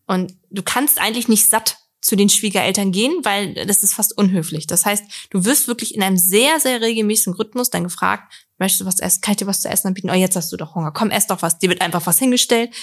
Und 0.06 0.34
du 0.50 0.62
kannst 0.62 1.00
eigentlich 1.00 1.28
nicht 1.28 1.46
satt 1.46 1.78
zu 2.00 2.16
den 2.16 2.28
Schwiegereltern 2.28 2.92
gehen, 2.92 3.24
weil 3.24 3.54
das 3.66 3.82
ist 3.82 3.94
fast 3.94 4.16
unhöflich. 4.16 4.66
Das 4.66 4.84
heißt, 4.84 5.04
du 5.30 5.44
wirst 5.44 5.68
wirklich 5.68 5.94
in 5.94 6.02
einem 6.02 6.18
sehr, 6.18 6.60
sehr 6.60 6.80
regelmäßigen 6.80 7.34
Rhythmus 7.34 7.70
dann 7.70 7.84
gefragt, 7.84 8.32
möchtest 8.58 8.82
du 8.82 8.86
was 8.86 9.00
essen? 9.00 9.20
Kann 9.20 9.32
ich 9.32 9.38
dir 9.38 9.46
was 9.46 9.62
zu 9.62 9.68
essen 9.68 9.88
anbieten? 9.88 10.10
Oh, 10.10 10.14
jetzt 10.14 10.36
hast 10.36 10.52
du 10.52 10.56
doch 10.56 10.74
Hunger. 10.74 10.92
Komm, 10.92 11.10
ess 11.10 11.26
doch 11.26 11.42
was. 11.42 11.58
Dir 11.58 11.70
wird 11.70 11.80
einfach 11.80 12.06
was 12.06 12.18
hingestellt. 12.18 12.74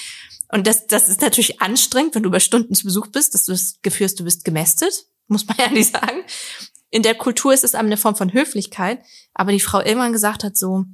Und 0.50 0.67
das, 0.67 0.88
das 0.88 1.07
ist 1.07 1.21
natürlich 1.21 1.62
anstrengend, 1.62 2.15
wenn 2.15 2.23
du 2.23 2.29
über 2.29 2.39
Stunden 2.39 2.73
zu 2.73 2.83
Besuch 2.83 3.07
bist, 3.07 3.33
dass 3.33 3.45
du 3.45 3.51
das 3.51 3.75
Gefühl 3.81 4.06
hast, 4.06 4.19
du 4.19 4.23
bist 4.23 4.44
gemästet. 4.44 5.06
Muss 5.27 5.48
man 5.48 5.57
ja 5.57 5.69
nicht 5.69 5.92
sagen 5.92 6.24
in 6.95 7.04
der 7.04 7.16
Kultur 7.16 7.54
ist 7.54 7.66
es 7.66 7.75
eine 7.75 7.98
Form 7.98 8.16
von 8.16 8.31
Höflichkeit, 8.31 9.04
aber 9.33 9.51
die 9.51 9.60
Frau 9.60 9.82
irgendwann 9.82 10.13
gesagt 10.13 10.46
hat 10.46 10.55
so, 10.55 10.86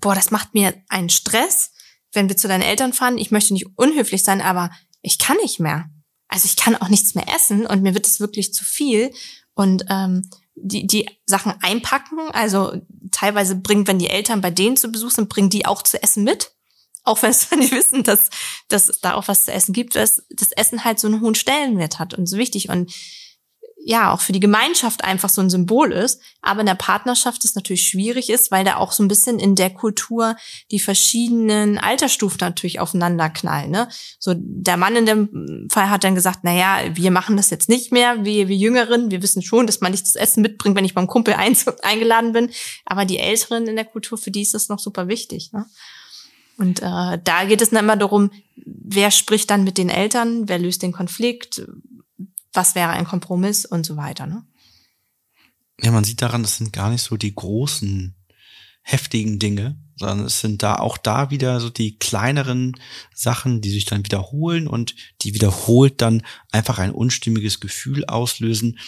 boah, 0.00 0.14
das 0.14 0.30
macht 0.30 0.54
mir 0.54 0.72
einen 0.88 1.10
Stress, 1.10 1.72
wenn 2.14 2.30
wir 2.30 2.38
zu 2.38 2.48
deinen 2.48 2.62
Eltern 2.62 2.94
fahren. 2.94 3.18
Ich 3.18 3.30
möchte 3.30 3.52
nicht 3.52 3.66
unhöflich 3.76 4.24
sein, 4.24 4.40
aber 4.40 4.70
ich 5.02 5.18
kann 5.18 5.36
nicht 5.42 5.60
mehr. 5.60 5.90
Also 6.28 6.46
ich 6.46 6.56
kann 6.56 6.76
auch 6.76 6.88
nichts 6.88 7.14
mehr 7.14 7.26
essen 7.28 7.66
und 7.66 7.82
mir 7.82 7.92
wird 7.92 8.06
es 8.06 8.20
wirklich 8.20 8.54
zu 8.54 8.64
viel. 8.64 9.12
Und 9.52 9.84
ähm, 9.90 10.30
die, 10.54 10.86
die 10.86 11.10
Sachen 11.26 11.52
einpacken, 11.60 12.18
also 12.32 12.72
teilweise 13.10 13.56
bringen, 13.56 13.86
wenn 13.86 13.98
die 13.98 14.08
Eltern 14.08 14.40
bei 14.40 14.50
denen 14.50 14.78
zu 14.78 14.90
Besuch 14.90 15.10
sind, 15.10 15.28
bringen 15.28 15.50
die 15.50 15.66
auch 15.66 15.82
zu 15.82 16.02
essen 16.02 16.24
mit. 16.24 16.52
Auch 17.02 17.20
wenn 17.20 17.34
sie 17.34 17.50
wissen, 17.70 18.02
dass, 18.02 18.30
dass 18.68 18.88
es 18.88 19.00
da 19.00 19.12
auch 19.12 19.28
was 19.28 19.44
zu 19.44 19.52
essen 19.52 19.74
gibt, 19.74 19.94
dass 19.94 20.22
das 20.30 20.52
Essen 20.52 20.84
halt 20.84 21.00
so 21.00 21.06
einen 21.06 21.20
hohen 21.20 21.34
Stellenwert 21.34 21.98
hat 21.98 22.14
und 22.14 22.24
so 22.24 22.38
wichtig. 22.38 22.70
Und 22.70 22.90
ja 23.84 24.12
auch 24.12 24.20
für 24.20 24.32
die 24.32 24.40
Gemeinschaft 24.40 25.04
einfach 25.04 25.28
so 25.28 25.40
ein 25.40 25.50
Symbol 25.50 25.92
ist, 25.92 26.20
aber 26.40 26.60
in 26.60 26.66
der 26.66 26.74
Partnerschaft 26.74 27.44
es 27.44 27.54
natürlich 27.54 27.86
schwierig 27.86 28.30
ist, 28.30 28.50
weil 28.50 28.64
da 28.64 28.76
auch 28.76 28.92
so 28.92 29.02
ein 29.02 29.08
bisschen 29.08 29.38
in 29.38 29.54
der 29.54 29.70
Kultur 29.70 30.36
die 30.70 30.78
verschiedenen 30.78 31.78
Altersstufen 31.78 32.38
natürlich 32.40 32.80
aufeinander 32.80 33.30
knallen. 33.30 33.70
Ne? 33.70 33.88
So 34.18 34.34
der 34.36 34.76
Mann 34.76 34.96
in 34.96 35.06
dem 35.06 35.68
Fall 35.70 35.90
hat 35.90 36.04
dann 36.04 36.14
gesagt, 36.14 36.40
na 36.42 36.52
ja, 36.52 36.96
wir 36.96 37.10
machen 37.10 37.36
das 37.36 37.50
jetzt 37.50 37.68
nicht 37.68 37.92
mehr, 37.92 38.24
wir, 38.24 38.48
wir 38.48 38.56
Jüngeren, 38.56 39.10
wir 39.10 39.22
wissen 39.22 39.42
schon, 39.42 39.66
dass 39.66 39.80
man 39.80 39.92
nicht 39.92 40.04
das 40.04 40.14
Essen 40.14 40.42
mitbringt, 40.42 40.76
wenn 40.76 40.84
ich 40.84 40.94
beim 40.94 41.06
Kumpel 41.06 41.34
ein, 41.34 41.56
eingeladen 41.82 42.32
bin, 42.32 42.50
aber 42.84 43.04
die 43.04 43.18
Älteren 43.18 43.66
in 43.66 43.76
der 43.76 43.84
Kultur, 43.84 44.16
für 44.16 44.30
die 44.30 44.42
ist 44.42 44.54
das 44.54 44.68
noch 44.68 44.78
super 44.78 45.08
wichtig. 45.08 45.52
Ne? 45.52 45.66
Und 46.58 46.80
äh, 46.80 47.18
da 47.24 47.44
geht 47.48 47.62
es 47.62 47.70
dann 47.70 47.84
immer 47.84 47.96
darum, 47.96 48.30
wer 48.54 49.10
spricht 49.10 49.50
dann 49.50 49.64
mit 49.64 49.78
den 49.78 49.88
Eltern, 49.88 50.48
wer 50.48 50.58
löst 50.58 50.82
den 50.82 50.92
Konflikt, 50.92 51.62
was 52.52 52.74
wäre 52.74 52.90
ein 52.90 53.04
Kompromiss 53.04 53.64
und 53.64 53.84
so 53.84 53.96
weiter. 53.96 54.26
Ne? 54.26 54.44
Ja, 55.80 55.90
man 55.90 56.04
sieht 56.04 56.22
daran, 56.22 56.42
das 56.42 56.56
sind 56.58 56.72
gar 56.72 56.90
nicht 56.90 57.02
so 57.02 57.16
die 57.16 57.34
großen 57.34 58.14
heftigen 58.82 59.38
Dinge, 59.38 59.78
sondern 59.96 60.26
es 60.26 60.40
sind 60.40 60.62
da 60.62 60.76
auch 60.76 60.96
da 60.96 61.30
wieder 61.30 61.60
so 61.60 61.70
die 61.70 61.98
kleineren 61.98 62.76
Sachen, 63.14 63.60
die 63.60 63.70
sich 63.70 63.84
dann 63.84 64.04
wiederholen 64.04 64.66
und 64.66 64.94
die 65.22 65.34
wiederholt 65.34 66.00
dann 66.00 66.22
einfach 66.50 66.78
ein 66.78 66.90
unstimmiges 66.90 67.60
Gefühl 67.60 68.04
auslösen, 68.06 68.78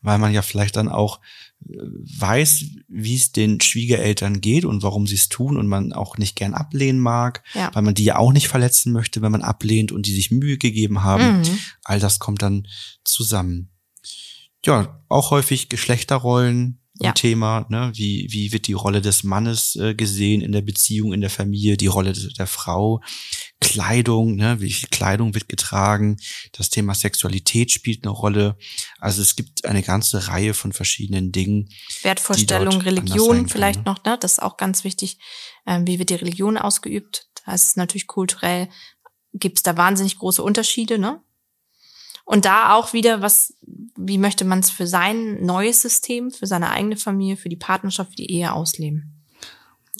weil 0.00 0.18
man 0.18 0.32
ja 0.32 0.42
vielleicht 0.42 0.76
dann 0.76 0.88
auch 0.88 1.20
weiß, 1.66 2.64
wie 2.88 3.16
es 3.16 3.32
den 3.32 3.60
Schwiegereltern 3.60 4.40
geht 4.40 4.64
und 4.64 4.82
warum 4.82 5.06
sie 5.06 5.14
es 5.14 5.28
tun 5.28 5.56
und 5.56 5.66
man 5.66 5.92
auch 5.92 6.18
nicht 6.18 6.36
gern 6.36 6.54
ablehnen 6.54 7.00
mag, 7.00 7.42
ja. 7.54 7.70
weil 7.74 7.82
man 7.82 7.94
die 7.94 8.04
ja 8.04 8.16
auch 8.16 8.32
nicht 8.32 8.48
verletzen 8.48 8.92
möchte, 8.92 9.22
wenn 9.22 9.32
man 9.32 9.42
ablehnt 9.42 9.92
und 9.92 10.06
die 10.06 10.14
sich 10.14 10.30
Mühe 10.30 10.58
gegeben 10.58 11.02
haben. 11.02 11.38
Mhm. 11.38 11.58
All 11.84 12.00
das 12.00 12.18
kommt 12.18 12.42
dann 12.42 12.66
zusammen. 13.04 13.70
Ja, 14.64 15.02
auch 15.08 15.30
häufig 15.30 15.68
Geschlechterrollen, 15.68 16.80
ja. 17.00 17.12
Thema, 17.12 17.66
ne? 17.70 17.90
wie, 17.94 18.28
wie 18.30 18.52
wird 18.52 18.66
die 18.68 18.72
Rolle 18.72 19.00
des 19.00 19.24
Mannes 19.24 19.76
äh, 19.76 19.94
gesehen 19.94 20.40
in 20.40 20.52
der 20.52 20.60
Beziehung, 20.60 21.12
in 21.12 21.20
der 21.20 21.30
Familie, 21.30 21.76
die 21.76 21.88
Rolle 21.88 22.12
der 22.12 22.46
Frau, 22.46 23.00
Kleidung, 23.60 24.36
ne? 24.36 24.60
wie 24.60 24.72
viel 24.72 24.88
Kleidung 24.88 25.34
wird 25.34 25.48
getragen, 25.48 26.18
das 26.52 26.70
Thema 26.70 26.94
Sexualität 26.94 27.70
spielt 27.72 28.04
eine 28.04 28.12
Rolle. 28.12 28.56
Also 28.98 29.22
es 29.22 29.36
gibt 29.36 29.64
eine 29.64 29.82
ganze 29.82 30.28
Reihe 30.28 30.54
von 30.54 30.72
verschiedenen 30.72 31.32
Dingen. 31.32 31.70
Wertvorstellung, 32.02 32.80
Religion 32.80 33.48
vielleicht 33.48 33.80
ne? 33.80 33.84
noch, 33.86 34.04
ne? 34.04 34.18
das 34.20 34.32
ist 34.32 34.42
auch 34.42 34.56
ganz 34.56 34.84
wichtig. 34.84 35.18
Ähm, 35.66 35.86
wie 35.86 35.98
wird 35.98 36.10
die 36.10 36.14
Religion 36.14 36.58
ausgeübt? 36.58 37.28
Das 37.46 37.64
ist 37.64 37.76
natürlich 37.76 38.06
kulturell, 38.06 38.68
gibt 39.32 39.58
es 39.58 39.62
da 39.62 39.76
wahnsinnig 39.76 40.18
große 40.18 40.42
Unterschiede, 40.42 40.98
ne? 40.98 41.20
Und 42.26 42.46
da 42.46 42.74
auch 42.74 42.94
wieder, 42.94 43.20
was 43.20 43.54
wie 43.96 44.18
möchte 44.18 44.44
man 44.44 44.60
es 44.60 44.70
für 44.70 44.86
sein 44.86 45.44
neues 45.44 45.82
System, 45.82 46.30
für 46.30 46.46
seine 46.46 46.70
eigene 46.70 46.96
Familie, 46.96 47.36
für 47.36 47.48
die 47.48 47.56
Partnerschaft, 47.56 48.10
für 48.10 48.16
die 48.16 48.30
Ehe 48.30 48.52
ausleben. 48.52 49.24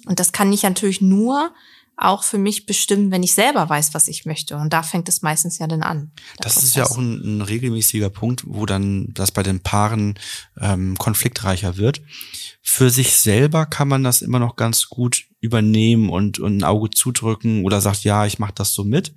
Und 0.06 0.20
das 0.20 0.32
kann 0.32 0.52
ich 0.52 0.62
natürlich 0.62 1.00
nur 1.00 1.54
auch 1.96 2.24
für 2.24 2.38
mich 2.38 2.66
bestimmen, 2.66 3.10
wenn 3.10 3.22
ich 3.22 3.34
selber 3.34 3.68
weiß, 3.68 3.94
was 3.94 4.08
ich 4.08 4.26
möchte. 4.26 4.56
Und 4.56 4.72
da 4.72 4.82
fängt 4.82 5.08
es 5.08 5.22
meistens 5.22 5.58
ja 5.58 5.66
dann 5.66 5.82
an. 5.82 6.10
Das 6.38 6.54
Prozess. 6.54 6.70
ist 6.70 6.76
ja 6.76 6.84
auch 6.84 6.98
ein, 6.98 7.38
ein, 7.38 7.42
regelmäßiger 7.42 8.10
Punkt, 8.10 8.44
wo 8.46 8.66
dann 8.66 9.08
das 9.14 9.30
bei 9.30 9.42
den 9.42 9.60
Paaren 9.60 10.18
ähm, 10.60 10.96
konfliktreicher 10.98 11.76
wird. 11.76 12.02
Für 12.62 12.90
sich 12.90 13.14
selber 13.14 13.66
kann 13.66 13.88
man 13.88 14.02
das 14.02 14.22
immer 14.22 14.38
noch 14.38 14.56
ganz 14.56 14.88
gut 14.88 15.26
übernehmen 15.40 16.08
und, 16.08 16.38
und 16.38 16.58
ein 16.58 16.64
Auge 16.64 16.90
zudrücken 16.90 17.64
oder 17.64 17.80
sagt, 17.80 18.02
ja, 18.02 18.26
ich 18.26 18.38
mache 18.38 18.54
das 18.54 18.72
so 18.72 18.82
mit. 18.82 19.14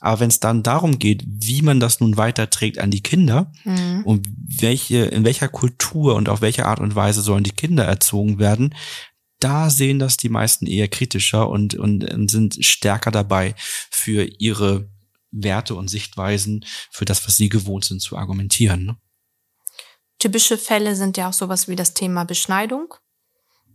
Aber 0.00 0.20
wenn 0.20 0.28
es 0.28 0.40
dann 0.40 0.62
darum 0.62 0.98
geht, 0.98 1.24
wie 1.26 1.62
man 1.62 1.80
das 1.80 2.00
nun 2.00 2.16
weiterträgt 2.16 2.78
an 2.78 2.90
die 2.90 3.02
Kinder 3.02 3.52
mhm. 3.64 4.02
und 4.04 4.26
welche, 4.60 5.04
in 5.04 5.24
welcher 5.24 5.48
Kultur 5.48 6.14
und 6.14 6.28
auf 6.28 6.40
welche 6.40 6.66
Art 6.66 6.80
und 6.80 6.94
Weise 6.94 7.22
sollen 7.22 7.44
die 7.44 7.52
Kinder 7.52 7.84
erzogen 7.84 8.38
werden, 8.38 8.74
da 9.40 9.70
sehen 9.70 9.98
das 9.98 10.16
die 10.16 10.28
meisten 10.28 10.66
eher 10.66 10.88
kritischer 10.88 11.48
und, 11.48 11.74
und 11.74 12.30
sind 12.30 12.64
stärker 12.64 13.10
dabei, 13.10 13.54
für 13.90 14.24
ihre 14.24 14.90
Werte 15.30 15.74
und 15.74 15.88
Sichtweisen, 15.88 16.64
für 16.90 17.04
das, 17.04 17.26
was 17.26 17.36
sie 17.36 17.48
gewohnt 17.48 17.84
sind, 17.84 18.00
zu 18.00 18.16
argumentieren. 18.16 18.86
Ne? 18.86 18.96
Typische 20.18 20.56
Fälle 20.56 20.96
sind 20.96 21.16
ja 21.16 21.28
auch 21.28 21.34
sowas 21.34 21.68
wie 21.68 21.76
das 21.76 21.92
Thema 21.92 22.24
Beschneidung. 22.24 22.94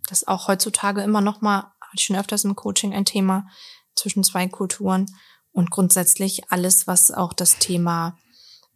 Das 0.07 0.23
ist 0.23 0.27
auch 0.27 0.47
heutzutage 0.47 1.01
immer 1.01 1.21
noch 1.21 1.41
mal, 1.41 1.71
hatte 1.79 1.95
ich 1.95 2.03
schon 2.03 2.15
öfters 2.15 2.43
im 2.43 2.55
Coaching, 2.55 2.93
ein 2.93 3.05
Thema 3.05 3.47
zwischen 3.95 4.23
zwei 4.23 4.47
Kulturen 4.47 5.05
und 5.51 5.69
grundsätzlich 5.69 6.49
alles, 6.49 6.87
was 6.87 7.11
auch 7.11 7.33
das 7.33 7.59
Thema 7.59 8.17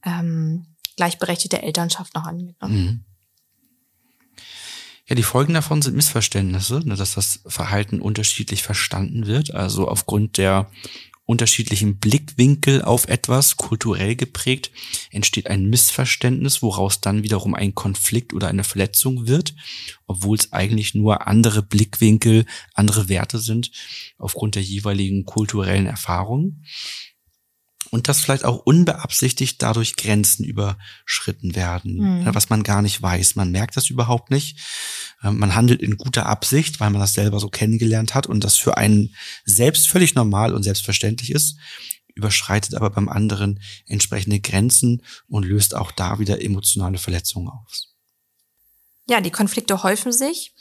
ähm, 0.03 0.75
gleichberechtigte 0.97 1.61
Elternschaft 1.61 2.13
noch 2.13 2.25
angeht. 2.25 2.61
Ne? 2.61 2.67
Mhm. 2.67 3.05
Ja, 5.07 5.15
die 5.15 5.23
Folgen 5.23 5.53
davon 5.53 5.83
sind 5.83 5.95
Missverständnisse, 5.95 6.81
ne, 6.83 6.95
dass 6.95 7.13
das 7.13 7.41
Verhalten 7.45 8.01
unterschiedlich 8.01 8.63
verstanden 8.63 9.27
wird. 9.27 9.53
Also 9.53 9.87
aufgrund 9.87 10.37
der 10.37 10.69
unterschiedlichen 11.25 11.97
Blickwinkel 11.97 12.81
auf 12.83 13.07
etwas, 13.07 13.57
kulturell 13.57 14.15
geprägt, 14.15 14.71
entsteht 15.11 15.47
ein 15.47 15.69
Missverständnis, 15.69 16.61
woraus 16.61 17.01
dann 17.01 17.23
wiederum 17.23 17.55
ein 17.55 17.73
Konflikt 17.73 18.33
oder 18.33 18.47
eine 18.47 18.63
Verletzung 18.63 19.27
wird, 19.27 19.55
obwohl 20.07 20.37
es 20.37 20.53
eigentlich 20.53 20.93
nur 20.93 21.27
andere 21.27 21.63
Blickwinkel, 21.63 22.45
andere 22.73 23.09
Werte 23.09 23.39
sind, 23.39 23.71
aufgrund 24.17 24.55
der 24.55 24.63
jeweiligen 24.63 25.25
kulturellen 25.25 25.87
Erfahrungen 25.87 26.63
und 27.91 28.07
dass 28.07 28.21
vielleicht 28.21 28.45
auch 28.45 28.57
unbeabsichtigt 28.57 29.61
dadurch 29.61 29.95
Grenzen 29.95 30.43
überschritten 30.43 31.55
werden, 31.55 32.21
mhm. 32.21 32.35
was 32.35 32.49
man 32.49 32.63
gar 32.63 32.81
nicht 32.81 33.01
weiß. 33.01 33.35
Man 33.35 33.51
merkt 33.51 33.77
das 33.77 33.89
überhaupt 33.89 34.31
nicht. 34.31 34.57
Ähm, 35.23 35.37
man 35.37 35.55
handelt 35.55 35.81
in 35.81 35.97
guter 35.97 36.25
Absicht, 36.25 36.79
weil 36.79 36.89
man 36.89 37.01
das 37.01 37.13
selber 37.13 37.39
so 37.39 37.49
kennengelernt 37.49 38.15
hat 38.15 38.27
und 38.27 38.43
das 38.43 38.57
für 38.57 38.77
einen 38.77 39.15
selbst 39.45 39.87
völlig 39.87 40.15
normal 40.15 40.53
und 40.53 40.63
selbstverständlich 40.63 41.31
ist, 41.31 41.57
überschreitet 42.15 42.75
aber 42.75 42.89
beim 42.89 43.09
anderen 43.09 43.59
entsprechende 43.85 44.39
Grenzen 44.39 45.01
und 45.27 45.45
löst 45.45 45.75
auch 45.75 45.91
da 45.91 46.19
wieder 46.19 46.41
emotionale 46.41 46.97
Verletzungen 46.97 47.49
aus. 47.49 47.93
Ja, 49.07 49.21
die 49.21 49.31
Konflikte 49.31 49.83
häufen 49.83 50.11
sich 50.11 50.53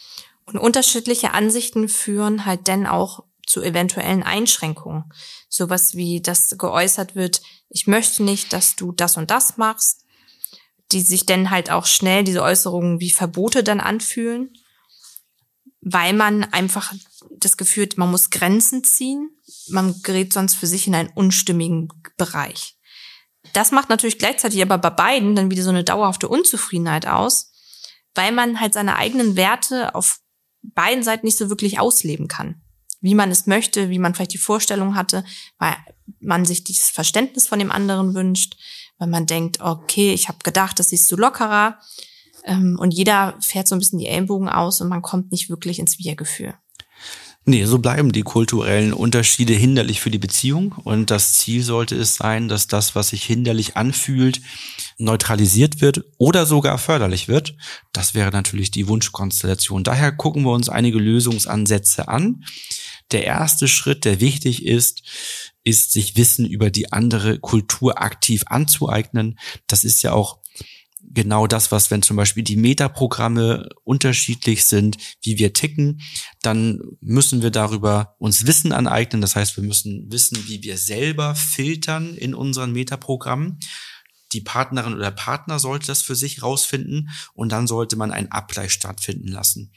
und 0.44 0.58
unterschiedliche 0.58 1.32
Ansichten 1.32 1.88
führen 1.88 2.44
halt 2.44 2.68
dann 2.68 2.86
auch 2.86 3.24
zu 3.46 3.62
eventuellen 3.62 4.22
Einschränkungen. 4.22 5.04
Sowas 5.48 5.94
wie, 5.94 6.20
dass 6.20 6.56
geäußert 6.58 7.14
wird, 7.14 7.42
ich 7.68 7.86
möchte 7.86 8.22
nicht, 8.22 8.52
dass 8.52 8.76
du 8.76 8.92
das 8.92 9.16
und 9.16 9.30
das 9.30 9.56
machst, 9.56 10.04
die 10.92 11.00
sich 11.00 11.26
dann 11.26 11.50
halt 11.50 11.70
auch 11.70 11.86
schnell 11.86 12.24
diese 12.24 12.42
Äußerungen 12.42 13.00
wie 13.00 13.10
Verbote 13.10 13.64
dann 13.64 13.80
anfühlen, 13.80 14.52
weil 15.80 16.12
man 16.12 16.44
einfach 16.44 16.92
das 17.38 17.56
Gefühl 17.56 17.86
hat, 17.86 17.98
man 17.98 18.10
muss 18.10 18.30
Grenzen 18.30 18.84
ziehen, 18.84 19.30
man 19.68 20.00
gerät 20.02 20.32
sonst 20.32 20.54
für 20.54 20.66
sich 20.66 20.86
in 20.86 20.94
einen 20.94 21.10
unstimmigen 21.14 21.88
Bereich. 22.16 22.78
Das 23.52 23.72
macht 23.72 23.90
natürlich 23.90 24.18
gleichzeitig 24.18 24.62
aber 24.62 24.78
bei 24.78 24.90
beiden 24.90 25.36
dann 25.36 25.50
wieder 25.50 25.62
so 25.62 25.70
eine 25.70 25.84
dauerhafte 25.84 26.28
Unzufriedenheit 26.28 27.06
aus, 27.06 27.52
weil 28.14 28.32
man 28.32 28.60
halt 28.60 28.74
seine 28.74 28.96
eigenen 28.96 29.36
Werte 29.36 29.94
auf 29.94 30.20
beiden 30.62 31.02
Seiten 31.02 31.26
nicht 31.26 31.36
so 31.36 31.50
wirklich 31.50 31.78
ausleben 31.78 32.28
kann 32.28 32.63
wie 33.04 33.14
man 33.14 33.30
es 33.30 33.46
möchte, 33.46 33.90
wie 33.90 33.98
man 33.98 34.14
vielleicht 34.14 34.32
die 34.32 34.38
Vorstellung 34.38 34.94
hatte, 34.94 35.26
weil 35.58 35.76
man 36.20 36.46
sich 36.46 36.64
dieses 36.64 36.88
Verständnis 36.88 37.46
von 37.46 37.58
dem 37.58 37.70
anderen 37.70 38.14
wünscht, 38.14 38.56
weil 38.96 39.08
man 39.08 39.26
denkt, 39.26 39.60
okay, 39.60 40.14
ich 40.14 40.28
habe 40.28 40.38
gedacht, 40.42 40.78
das 40.78 40.88
siehst 40.88 41.12
du 41.12 41.16
lockerer. 41.16 41.78
Ähm, 42.44 42.78
und 42.80 42.92
jeder 42.94 43.36
fährt 43.40 43.68
so 43.68 43.74
ein 43.74 43.78
bisschen 43.78 43.98
die 43.98 44.06
Ellenbogen 44.06 44.48
aus 44.48 44.80
und 44.80 44.88
man 44.88 45.02
kommt 45.02 45.32
nicht 45.32 45.50
wirklich 45.50 45.80
ins 45.80 45.98
Wir-Gefühl. 45.98 46.54
Nee, 47.46 47.66
so 47.66 47.78
bleiben 47.78 48.10
die 48.10 48.22
kulturellen 48.22 48.94
Unterschiede 48.94 49.52
hinderlich 49.52 50.00
für 50.00 50.10
die 50.10 50.18
Beziehung. 50.18 50.72
Und 50.84 51.10
das 51.10 51.34
Ziel 51.34 51.62
sollte 51.62 51.94
es 51.94 52.14
sein, 52.14 52.48
dass 52.48 52.68
das, 52.68 52.94
was 52.94 53.08
sich 53.08 53.22
hinderlich 53.24 53.76
anfühlt, 53.76 54.40
neutralisiert 54.96 55.82
wird 55.82 56.04
oder 56.16 56.46
sogar 56.46 56.78
förderlich 56.78 57.28
wird. 57.28 57.54
Das 57.92 58.14
wäre 58.14 58.30
natürlich 58.30 58.70
die 58.70 58.88
Wunschkonstellation. 58.88 59.84
Daher 59.84 60.12
gucken 60.12 60.44
wir 60.44 60.52
uns 60.52 60.70
einige 60.70 60.98
Lösungsansätze 60.98 62.08
an. 62.08 62.44
Der 63.10 63.24
erste 63.24 63.68
Schritt, 63.68 64.06
der 64.06 64.20
wichtig 64.20 64.64
ist, 64.64 65.02
ist, 65.64 65.92
sich 65.92 66.16
Wissen 66.16 66.46
über 66.46 66.70
die 66.70 66.92
andere 66.92 67.38
Kultur 67.40 68.00
aktiv 68.00 68.44
anzueignen. 68.46 69.38
Das 69.66 69.84
ist 69.84 70.02
ja 70.02 70.12
auch 70.12 70.38
genau 71.14 71.46
das, 71.46 71.72
was, 71.72 71.90
wenn 71.90 72.02
zum 72.02 72.16
Beispiel 72.16 72.42
die 72.42 72.56
Metaprogramme 72.56 73.68
unterschiedlich 73.84 74.64
sind, 74.64 74.96
wie 75.22 75.38
wir 75.38 75.52
ticken, 75.52 76.00
dann 76.42 76.80
müssen 77.00 77.42
wir 77.42 77.50
darüber 77.50 78.16
uns 78.18 78.46
Wissen 78.46 78.72
aneignen. 78.72 79.22
Das 79.22 79.36
heißt, 79.36 79.56
wir 79.56 79.64
müssen 79.64 80.10
wissen, 80.10 80.46
wie 80.48 80.62
wir 80.62 80.76
selber 80.76 81.34
filtern 81.34 82.14
in 82.14 82.34
unseren 82.34 82.72
Metaprogrammen. 82.72 83.58
Die 84.32 84.40
Partnerin 84.40 84.94
oder 84.94 85.12
Partner 85.12 85.60
sollte 85.60 85.86
das 85.86 86.02
für 86.02 86.16
sich 86.16 86.42
rausfinden 86.42 87.10
und 87.34 87.52
dann 87.52 87.68
sollte 87.68 87.94
man 87.94 88.10
einen 88.10 88.32
Abgleich 88.32 88.72
stattfinden 88.72 89.28
lassen. 89.28 89.72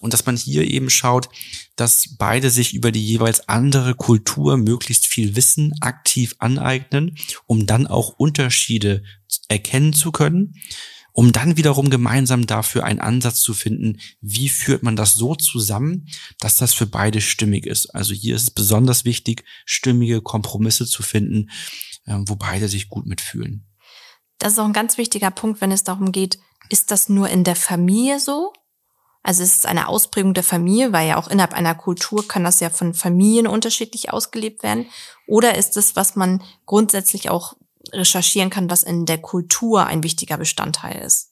Und 0.00 0.12
dass 0.14 0.26
man 0.26 0.36
hier 0.36 0.68
eben 0.68 0.90
schaut, 0.90 1.28
dass 1.76 2.16
beide 2.18 2.50
sich 2.50 2.74
über 2.74 2.90
die 2.90 3.06
jeweils 3.06 3.48
andere 3.48 3.94
Kultur 3.94 4.56
möglichst 4.56 5.06
viel 5.06 5.36
Wissen 5.36 5.74
aktiv 5.80 6.34
aneignen, 6.38 7.16
um 7.46 7.66
dann 7.66 7.86
auch 7.86 8.14
Unterschiede 8.14 9.04
erkennen 9.48 9.92
zu 9.92 10.12
können, 10.12 10.54
um 11.12 11.32
dann 11.32 11.56
wiederum 11.56 11.90
gemeinsam 11.90 12.46
dafür 12.46 12.84
einen 12.84 13.00
Ansatz 13.00 13.40
zu 13.40 13.54
finden, 13.54 14.00
wie 14.20 14.48
führt 14.48 14.82
man 14.82 14.96
das 14.96 15.14
so 15.14 15.34
zusammen, 15.34 16.06
dass 16.38 16.56
das 16.56 16.72
für 16.72 16.86
beide 16.86 17.20
stimmig 17.20 17.66
ist. 17.66 17.94
Also 17.94 18.14
hier 18.14 18.36
ist 18.36 18.42
es 18.42 18.50
besonders 18.50 19.04
wichtig, 19.04 19.44
stimmige 19.64 20.22
Kompromisse 20.22 20.86
zu 20.86 21.02
finden, 21.02 21.50
äh, 22.06 22.16
wo 22.26 22.36
beide 22.36 22.68
sich 22.68 22.88
gut 22.88 23.06
mitfühlen. 23.06 23.66
Das 24.38 24.52
ist 24.52 24.58
auch 24.58 24.64
ein 24.64 24.72
ganz 24.72 24.96
wichtiger 24.98 25.30
Punkt, 25.30 25.60
wenn 25.60 25.72
es 25.72 25.84
darum 25.84 26.12
geht, 26.12 26.38
ist 26.70 26.90
das 26.90 27.08
nur 27.08 27.28
in 27.28 27.44
der 27.44 27.56
Familie 27.56 28.20
so? 28.20 28.52
Also 29.22 29.42
es 29.42 29.56
ist 29.56 29.66
eine 29.66 29.88
Ausprägung 29.88 30.32
der 30.32 30.44
Familie, 30.44 30.92
weil 30.92 31.08
ja 31.08 31.18
auch 31.18 31.28
innerhalb 31.28 31.52
einer 31.52 31.74
Kultur 31.74 32.26
kann 32.26 32.44
das 32.44 32.60
ja 32.60 32.70
von 32.70 32.94
Familien 32.94 33.46
unterschiedlich 33.46 34.12
ausgelebt 34.12 34.62
werden. 34.62 34.86
Oder 35.26 35.58
ist 35.58 35.76
es, 35.76 35.94
was 35.94 36.16
man 36.16 36.42
grundsätzlich 36.64 37.28
auch 37.28 37.54
recherchieren 37.92 38.50
kann, 38.50 38.70
was 38.70 38.82
in 38.82 39.06
der 39.06 39.18
Kultur 39.18 39.86
ein 39.86 40.02
wichtiger 40.02 40.36
Bestandteil 40.36 41.02
ist? 41.02 41.30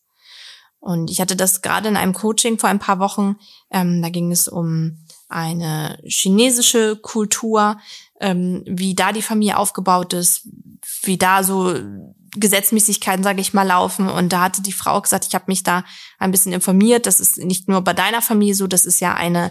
Und 0.81 1.11
ich 1.11 1.21
hatte 1.21 1.37
das 1.37 1.62
gerade 1.62 1.88
in 1.88 1.97
einem 1.97 2.12
Coaching 2.12 2.59
vor 2.59 2.71
ein 2.71 2.78
paar 2.78 2.99
Wochen. 3.00 3.37
Ähm, 3.71 4.00
da 4.00 4.11
ging 4.11 4.31
es 4.31 4.47
um 4.47 4.99
eine 5.28 5.99
chinesische 6.05 6.97
Kultur, 6.97 7.78
ähm, 8.21 8.62
wie 8.67 8.95
da 8.95 9.12
die 9.12 9.23
Familie 9.23 9.59
aufgebaut 9.59 10.12
ist, 10.12 10.49
wie 11.02 11.19
da 11.19 11.43
so 11.43 11.75
Gesetzmäßigkeiten, 12.37 13.25
sage 13.25 13.40
ich 13.40 13.55
mal, 13.55 13.67
laufen. 13.67 14.09
Und 14.09 14.33
da 14.33 14.43
hatte 14.43 14.62
die 14.62 14.73
Frau 14.73 15.00
gesagt, 15.00 15.26
ich 15.26 15.35
habe 15.35 15.47
mich 15.49 15.62
da 15.62 15.85
ein 16.19 16.31
bisschen 16.31 16.52
informiert. 16.52 17.07
Das 17.07 17.21
ist 17.21 17.38
nicht 17.38 17.69
nur 17.69 17.83
bei 17.83 17.93
deiner 17.93 18.23
Familie 18.23 18.55
so, 18.55 18.67
das 18.67 18.87
ist 18.87 19.00
ja 19.00 19.14
eine, 19.14 19.50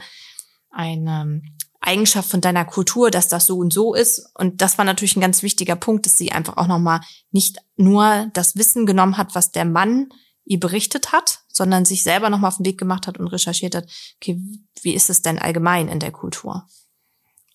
eine 0.72 1.42
Eigenschaft 1.88 2.30
von 2.30 2.42
deiner 2.42 2.66
Kultur, 2.66 3.10
dass 3.10 3.30
das 3.30 3.46
so 3.46 3.58
und 3.58 3.72
so 3.72 3.96
ist. 3.96 4.30
Und 4.36 4.62
das 4.62 4.78
war 4.78 4.86
natürlich 4.86 5.16
ein 5.16 5.22
ganz 5.22 5.42
wichtiger 5.42 5.76
Punkt, 5.76 6.06
dass 6.06 6.18
sie 6.18 6.32
einfach 6.32 6.58
auch 6.58 6.68
nochmal 6.68 7.00
nicht 7.32 7.58
nur 7.78 8.30
das 8.34 8.56
Wissen 8.56 8.86
genommen 8.86 9.18
hat, 9.18 9.34
was 9.36 9.52
der 9.52 9.66
Mann 9.66 10.10
ihr 10.44 10.60
berichtet 10.60 11.12
hat, 11.12 11.42
sondern 11.48 11.86
sich 11.86 12.04
selber 12.04 12.30
nochmal 12.30 12.50
auf 12.50 12.58
den 12.58 12.66
Weg 12.66 12.78
gemacht 12.78 13.08
hat 13.08 13.18
und 13.18 13.28
recherchiert 13.28 13.76
hat, 13.76 13.90
okay, 14.18 14.40
wie 14.82 14.94
ist 14.94 15.10
es 15.10 15.22
denn 15.22 15.40
allgemein 15.40 15.88
in 15.88 16.00
der 16.00 16.12
Kultur? 16.12 16.68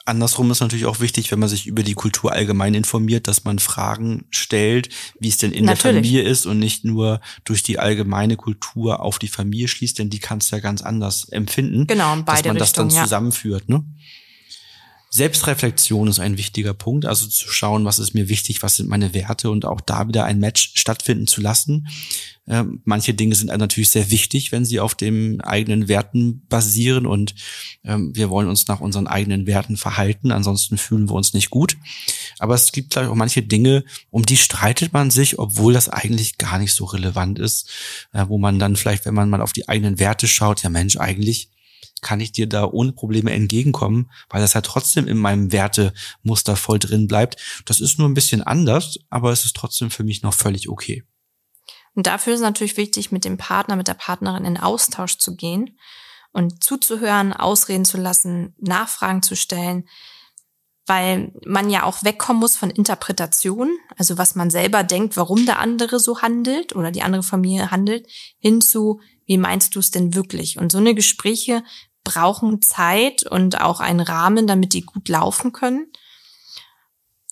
Andersrum 0.04 0.50
ist 0.50 0.60
natürlich 0.60 0.86
auch 0.86 0.98
wichtig, 0.98 1.30
wenn 1.30 1.38
man 1.38 1.48
sich 1.48 1.66
über 1.66 1.84
die 1.84 1.94
Kultur 1.94 2.32
allgemein 2.32 2.74
informiert, 2.74 3.28
dass 3.28 3.44
man 3.44 3.60
Fragen 3.60 4.26
stellt, 4.30 4.88
wie 5.20 5.28
es 5.28 5.38
denn 5.38 5.52
in 5.52 5.64
natürlich. 5.64 5.82
der 5.82 5.92
Familie 5.92 6.22
ist 6.22 6.44
und 6.44 6.58
nicht 6.58 6.84
nur 6.84 7.20
durch 7.44 7.62
die 7.62 7.78
allgemeine 7.78 8.36
Kultur 8.36 9.00
auf 9.00 9.20
die 9.20 9.28
Familie 9.28 9.68
schließt, 9.68 9.98
denn 9.98 10.10
die 10.10 10.18
kannst 10.18 10.50
du 10.50 10.56
ja 10.56 10.60
ganz 10.60 10.82
anders 10.82 11.28
empfinden. 11.28 11.86
Genau, 11.86 12.14
in 12.14 12.24
beide 12.24 12.42
dass 12.42 12.46
man 12.46 12.58
das 12.58 12.68
Richtungen, 12.70 12.88
dann 12.88 13.04
zusammenführt. 13.04 13.68
Ne? 13.68 13.84
Selbstreflexion 15.14 16.08
ist 16.08 16.20
ein 16.20 16.38
wichtiger 16.38 16.72
Punkt, 16.72 17.04
also 17.04 17.26
zu 17.26 17.50
schauen, 17.50 17.84
was 17.84 17.98
ist 17.98 18.14
mir 18.14 18.30
wichtig, 18.30 18.62
was 18.62 18.76
sind 18.76 18.88
meine 18.88 19.12
Werte 19.12 19.50
und 19.50 19.66
auch 19.66 19.82
da 19.82 20.08
wieder 20.08 20.24
ein 20.24 20.38
Match 20.38 20.72
stattfinden 20.74 21.26
zu 21.26 21.42
lassen. 21.42 21.86
Ähm, 22.48 22.80
manche 22.86 23.12
Dinge 23.12 23.34
sind 23.34 23.48
natürlich 23.48 23.90
sehr 23.90 24.10
wichtig, 24.10 24.52
wenn 24.52 24.64
sie 24.64 24.80
auf 24.80 24.94
den 24.94 25.42
eigenen 25.42 25.86
Werten 25.86 26.46
basieren 26.48 27.06
und 27.06 27.34
ähm, 27.84 28.16
wir 28.16 28.30
wollen 28.30 28.48
uns 28.48 28.66
nach 28.68 28.80
unseren 28.80 29.06
eigenen 29.06 29.46
Werten 29.46 29.76
verhalten, 29.76 30.32
ansonsten 30.32 30.78
fühlen 30.78 31.10
wir 31.10 31.14
uns 31.14 31.34
nicht 31.34 31.50
gut. 31.50 31.76
Aber 32.38 32.54
es 32.54 32.72
gibt 32.72 32.92
glaube 32.92 33.04
ich 33.04 33.12
auch 33.12 33.16
manche 33.16 33.42
Dinge, 33.42 33.84
um 34.08 34.24
die 34.24 34.38
streitet 34.38 34.94
man 34.94 35.10
sich, 35.10 35.38
obwohl 35.38 35.74
das 35.74 35.90
eigentlich 35.90 36.38
gar 36.38 36.58
nicht 36.58 36.72
so 36.72 36.86
relevant 36.86 37.38
ist, 37.38 37.68
äh, 38.14 38.24
wo 38.28 38.38
man 38.38 38.58
dann 38.58 38.76
vielleicht, 38.76 39.04
wenn 39.04 39.14
man 39.14 39.28
mal 39.28 39.42
auf 39.42 39.52
die 39.52 39.68
eigenen 39.68 39.98
Werte 39.98 40.26
schaut, 40.26 40.62
ja 40.62 40.70
Mensch, 40.70 40.96
eigentlich 40.96 41.50
kann 42.02 42.20
ich 42.20 42.32
dir 42.32 42.46
da 42.46 42.66
ohne 42.66 42.92
Probleme 42.92 43.32
entgegenkommen, 43.32 44.10
weil 44.28 44.42
das 44.42 44.52
ja 44.52 44.60
trotzdem 44.60 45.08
in 45.08 45.16
meinem 45.16 45.52
Wertemuster 45.52 46.56
voll 46.56 46.78
drin 46.78 47.06
bleibt. 47.06 47.40
Das 47.64 47.80
ist 47.80 47.98
nur 47.98 48.08
ein 48.08 48.14
bisschen 48.14 48.42
anders, 48.42 48.98
aber 49.08 49.32
es 49.32 49.46
ist 49.46 49.56
trotzdem 49.56 49.90
für 49.90 50.04
mich 50.04 50.22
noch 50.22 50.34
völlig 50.34 50.68
okay. 50.68 51.04
Und 51.94 52.06
dafür 52.06 52.34
ist 52.34 52.40
natürlich 52.40 52.76
wichtig, 52.76 53.12
mit 53.12 53.24
dem 53.24 53.38
Partner, 53.38 53.76
mit 53.76 53.88
der 53.88 53.94
Partnerin 53.94 54.44
in 54.44 54.56
Austausch 54.58 55.18
zu 55.18 55.36
gehen 55.36 55.78
und 56.32 56.64
zuzuhören, 56.64 57.32
ausreden 57.32 57.84
zu 57.84 57.98
lassen, 57.98 58.54
Nachfragen 58.58 59.22
zu 59.22 59.36
stellen, 59.36 59.86
weil 60.86 61.32
man 61.46 61.70
ja 61.70 61.84
auch 61.84 62.02
wegkommen 62.02 62.40
muss 62.40 62.56
von 62.56 62.70
Interpretation, 62.70 63.70
also 63.96 64.18
was 64.18 64.34
man 64.34 64.50
selber 64.50 64.82
denkt, 64.82 65.16
warum 65.16 65.46
der 65.46 65.58
andere 65.58 66.00
so 66.00 66.22
handelt 66.22 66.74
oder 66.74 66.90
die 66.90 67.02
andere 67.02 67.22
Familie 67.22 67.70
handelt, 67.70 68.08
hin 68.38 68.60
zu, 68.60 69.00
wie 69.26 69.38
meinst 69.38 69.74
du 69.74 69.78
es 69.78 69.90
denn 69.90 70.14
wirklich? 70.14 70.58
Und 70.58 70.72
so 70.72 70.78
eine 70.78 70.94
Gespräche 70.94 71.62
brauchen 72.04 72.62
Zeit 72.62 73.24
und 73.24 73.60
auch 73.60 73.80
einen 73.80 74.00
Rahmen, 74.00 74.46
damit 74.46 74.72
die 74.72 74.82
gut 74.82 75.08
laufen 75.08 75.52
können. 75.52 75.92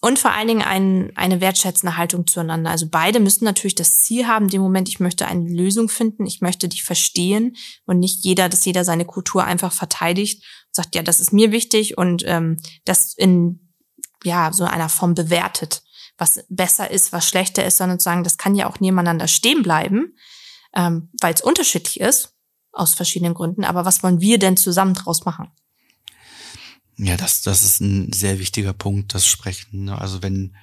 Und 0.03 0.19
vor 0.19 0.33
allen 0.33 0.49
Dingen 0.49 0.63
ein, 0.63 1.13
eine 1.15 1.43
wertschätzende 1.43 1.99
Haltung 1.99 2.27
zueinander. 2.27 2.71
Also 2.71 2.87
beide 2.91 3.21
müssen 3.21 3.45
natürlich 3.45 3.75
das 3.75 4.03
Ziel 4.03 4.27
haben, 4.27 4.49
dem 4.49 4.63
Moment, 4.63 4.89
ich 4.89 4.99
möchte 4.99 5.27
eine 5.27 5.47
Lösung 5.47 5.91
finden, 5.91 6.27
ich 6.27 6.41
möchte 6.41 6.69
dich 6.69 6.85
verstehen 6.85 7.57
und 7.85 7.99
nicht 7.99 8.25
jeder, 8.25 8.49
dass 8.49 8.65
jeder 8.65 8.85
seine 8.85 9.05
Kultur 9.05 9.45
einfach 9.45 9.73
verteidigt 9.73 10.43
und 10.69 10.75
sagt, 10.75 10.95
ja, 10.95 11.03
das 11.03 11.21
ist 11.21 11.35
mir 11.35 11.53
wichtig 11.53 11.99
und 11.99 12.23
ähm, 12.27 12.57
das 12.87 13.13
in 13.15 13.75
ja 14.25 14.53
so 14.55 14.65
einer 14.65 14.89
Form 14.89 15.15
bewertet, 15.15 15.83
was 16.17 16.45
besser 16.49 16.91
ist, 16.91 17.13
was 17.13 17.29
schlechter 17.29 17.65
ist, 17.67 17.77
sondern 17.77 17.99
zu 17.99 18.05
sagen, 18.05 18.25
das 18.25 18.39
kann 18.39 18.55
ja 18.55 18.71
auch 18.71 18.81
nebeneinander 18.81 19.29
stehen 19.29 19.63
bleiben, 19.63 20.17
ähm, 20.75 21.11
weil 21.21 21.35
es 21.35 21.43
unterschiedlich 21.43 22.01
ist 22.01 22.40
aus 22.73 22.95
verschiedenen 22.95 23.35
Gründen. 23.35 23.65
Aber 23.65 23.85
was 23.85 24.03
wollen 24.03 24.21
wir 24.21 24.39
denn 24.39 24.57
zusammen 24.57 24.95
draus 24.95 25.25
machen? 25.25 25.49
Ja, 26.97 27.17
das, 27.17 27.43
das 27.43 27.63
ist 27.63 27.81
ein 27.81 28.13
sehr 28.13 28.39
wichtiger 28.39 28.73
Punkt, 28.73 29.15
das 29.15 29.27
Sprechen. 29.27 29.85
Ne? 29.85 29.99
Also 29.99 30.23
wenn, 30.23 30.55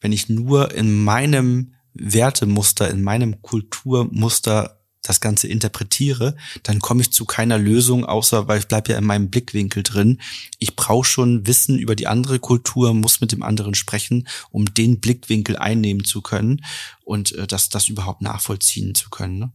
wenn 0.00 0.12
ich 0.12 0.28
nur 0.28 0.74
in 0.74 1.04
meinem 1.04 1.74
Wertemuster, 1.94 2.90
in 2.90 3.02
meinem 3.02 3.40
Kulturmuster 3.40 4.76
das 5.02 5.20
Ganze 5.20 5.48
interpretiere, 5.48 6.36
dann 6.62 6.80
komme 6.80 7.00
ich 7.00 7.12
zu 7.12 7.24
keiner 7.24 7.58
Lösung, 7.58 8.04
außer 8.04 8.48
weil 8.48 8.58
ich 8.58 8.68
bleibe 8.68 8.92
ja 8.92 8.98
in 8.98 9.04
meinem 9.04 9.30
Blickwinkel 9.30 9.82
drin. 9.82 10.20
Ich 10.58 10.76
brauche 10.76 11.06
schon 11.06 11.46
Wissen 11.46 11.78
über 11.78 11.96
die 11.96 12.08
andere 12.08 12.38
Kultur, 12.38 12.92
muss 12.92 13.20
mit 13.20 13.32
dem 13.32 13.42
anderen 13.42 13.74
sprechen, 13.74 14.26
um 14.50 14.72
den 14.74 15.00
Blickwinkel 15.00 15.56
einnehmen 15.56 16.04
zu 16.04 16.22
können 16.22 16.64
und 17.04 17.32
äh, 17.32 17.46
das, 17.46 17.68
das 17.68 17.88
überhaupt 17.88 18.22
nachvollziehen 18.22 18.94
zu 18.94 19.10
können. 19.10 19.38
Ne? 19.38 19.52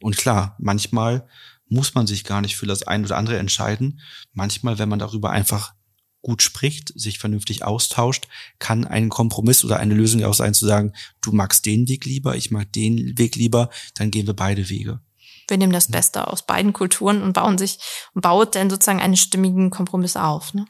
Und 0.00 0.16
klar, 0.16 0.56
manchmal 0.58 1.26
muss 1.68 1.94
man 1.94 2.06
sich 2.06 2.24
gar 2.24 2.40
nicht 2.40 2.56
für 2.56 2.66
das 2.66 2.82
eine 2.82 3.06
oder 3.06 3.16
andere 3.16 3.38
entscheiden. 3.38 4.00
Manchmal, 4.32 4.78
wenn 4.78 4.88
man 4.88 4.98
darüber 4.98 5.30
einfach 5.30 5.74
gut 6.20 6.42
spricht, 6.42 6.92
sich 6.98 7.18
vernünftig 7.18 7.64
austauscht, 7.64 8.28
kann 8.58 8.86
ein 8.86 9.08
Kompromiss 9.08 9.64
oder 9.64 9.78
eine 9.78 9.94
Lösung 9.94 10.24
auch 10.24 10.34
sein, 10.34 10.54
zu 10.54 10.66
sagen, 10.66 10.92
du 11.20 11.32
magst 11.32 11.66
den 11.66 11.88
Weg 11.88 12.04
lieber, 12.04 12.36
ich 12.36 12.50
mag 12.50 12.72
den 12.72 13.18
Weg 13.18 13.34
lieber, 13.34 13.70
dann 13.94 14.10
gehen 14.10 14.26
wir 14.26 14.34
beide 14.34 14.68
Wege. 14.68 15.00
Wir 15.48 15.58
nehmen 15.58 15.72
das 15.72 15.88
Beste 15.88 16.28
aus 16.28 16.46
beiden 16.46 16.72
Kulturen 16.72 17.22
und 17.22 17.32
bauen 17.32 17.58
sich 17.58 17.78
und 18.14 18.22
baut 18.22 18.54
dann 18.54 18.70
sozusagen 18.70 19.00
einen 19.00 19.16
stimmigen 19.16 19.70
Kompromiss 19.70 20.16
auf. 20.16 20.54
Ne? 20.54 20.66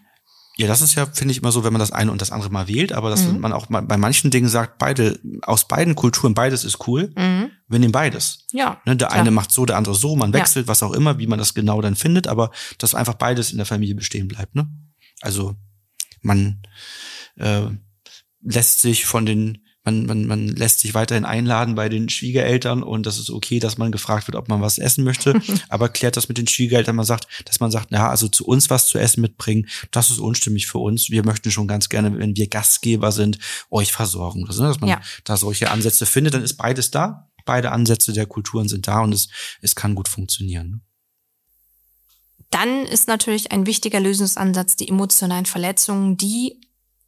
Ja, 0.57 0.67
das 0.67 0.83
ist 0.83 0.95
ja, 0.95 1.07
finde 1.07 1.33
ich, 1.33 1.39
immer 1.39 1.53
so, 1.53 1.65
wenn 1.65 1.73
man 1.73 1.81
das 1.81 1.93
eine 1.93 2.11
und 2.11 2.21
das 2.21 2.31
andere 2.31 2.51
mal 2.51 2.69
wählt, 2.69 2.93
aber 2.93 3.11
dass 3.11 3.23
mhm. 3.25 3.41
man 3.41 3.53
auch 3.53 3.67
bei 3.69 3.97
manchen 3.97 4.31
Dingen 4.31 4.49
sagt, 4.49 4.79
beide, 4.79 5.19
aus 5.43 5.67
beiden 5.67 5.95
Kulturen, 5.95 6.35
beides 6.35 6.65
ist 6.65 6.87
cool. 6.87 7.13
Mhm. 7.17 7.51
Wir 7.73 7.79
nehmen 7.79 7.93
beides. 7.93 8.47
Ja. 8.53 8.81
Ne, 8.85 8.97
der 8.97 9.09
klar. 9.09 9.21
eine 9.21 9.31
macht 9.31 9.51
so, 9.51 9.65
der 9.67 9.77
andere 9.77 9.95
so, 9.95 10.15
man 10.15 10.33
wechselt, 10.33 10.67
ja. 10.67 10.69
was 10.69 10.83
auch 10.83 10.93
immer, 10.93 11.19
wie 11.19 11.27
man 11.27 11.39
das 11.39 11.55
genau 11.55 11.81
dann 11.81 11.97
findet, 11.97 12.29
aber 12.29 12.51
dass 12.79 12.95
einfach 12.95 13.15
beides 13.15 13.51
in 13.51 13.57
der 13.57 13.67
Familie 13.67 13.95
bestehen 13.95 14.29
bleibt, 14.29 14.55
ne? 14.55 14.69
Also 15.21 15.57
man 16.21 16.63
äh, 17.37 17.67
lässt 18.41 18.81
sich 18.81 19.07
von 19.07 19.27
den 19.27 19.63
man, 19.85 20.07
man, 20.07 20.27
man 20.27 20.49
lässt 20.49 20.81
sich 20.81 20.95
weiterhin 20.95 21.25
einladen 21.25 21.75
bei 21.75 21.89
den 21.89 22.09
Schwiegereltern 22.09 22.83
und 22.83 23.05
das 23.05 23.19
ist 23.19 23.31
okay, 23.31 23.59
dass 23.59 23.79
man 23.79 23.91
gefragt 23.91 24.29
wird, 24.29 24.37
ob 24.37 24.49
man 24.49 24.61
was 24.61 24.79
essen 24.79 25.03
möchte, 25.03 25.41
aber 25.69 25.89
klärt 25.89 26.17
das 26.17 26.29
mit 26.29 26.39
den 26.39 26.47
Schwiegereltern, 26.47 26.95
man 26.95 27.05
sagt, 27.05 27.27
dass 27.47 27.59
man 27.59 27.71
sagt, 27.71 27.91
ja, 27.91 28.09
also 28.09 28.29
zu 28.29 28.47
uns 28.47 28.71
was 28.71 28.87
zu 28.87 28.99
essen 28.99 29.21
mitbringen, 29.23 29.69
das 29.91 30.11
ist 30.11 30.21
unstimmig 30.21 30.69
für 30.69 30.79
uns. 30.79 31.11
Wir 31.11 31.25
möchten 31.25 31.51
schon 31.51 31.67
ganz 31.67 31.89
gerne, 31.89 32.17
wenn 32.17 32.37
wir 32.37 32.49
Gastgeber 32.49 33.11
sind, 33.11 33.39
euch 33.71 33.93
versorgen. 33.93 34.45
Das, 34.47 34.59
ne, 34.59 34.69
dass 34.69 34.81
man 34.81 34.91
ja. 34.91 35.01
da 35.25 35.37
solche 35.37 35.71
Ansätze 35.71 36.07
findet, 36.07 36.35
dann 36.35 36.45
ist 36.45 36.55
beides 36.55 36.91
da. 36.93 37.29
Beide 37.45 37.73
Ansätze 37.73 38.13
der 38.13 38.27
Kulturen 38.27 38.69
sind 38.69 38.87
da 38.87 39.01
und 39.01 39.13
es, 39.13 39.29
es 39.61 39.75
kann 39.75 39.95
gut 39.95 40.09
funktionieren. 40.09 40.71
Ne? 40.71 40.81
Dann 42.51 42.85
ist 42.85 43.09
natürlich 43.09 43.51
ein 43.51 43.67
wichtiger 43.67 43.99
Lösungsansatz 43.99 44.77
die 44.77 44.89
emotionalen 44.89 45.47
Verletzungen, 45.47 46.19
die 46.19 46.61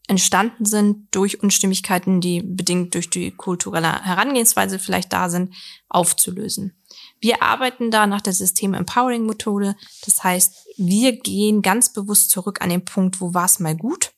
entstanden 0.06 0.64
sind 0.64 1.14
durch 1.14 1.42
Unstimmigkeiten, 1.42 2.20
die 2.20 2.42
bedingt 2.42 2.94
durch 2.94 3.10
die 3.10 3.30
kulturelle 3.30 4.04
Herangehensweise 4.04 4.78
vielleicht 4.78 5.12
da 5.12 5.28
sind, 5.28 5.54
aufzulösen. 5.88 6.74
Wir 7.20 7.42
arbeiten 7.42 7.90
da 7.90 8.06
nach 8.06 8.20
der 8.20 8.32
System 8.32 8.74
Empowering 8.74 9.26
Methode. 9.26 9.76
Das 10.04 10.22
heißt, 10.22 10.66
wir 10.76 11.12
gehen 11.20 11.62
ganz 11.62 11.92
bewusst 11.92 12.30
zurück 12.30 12.60
an 12.60 12.70
den 12.70 12.84
Punkt, 12.84 13.20
wo 13.20 13.32
war 13.32 13.46
es 13.46 13.60
mal 13.60 13.76
gut. 13.76 14.12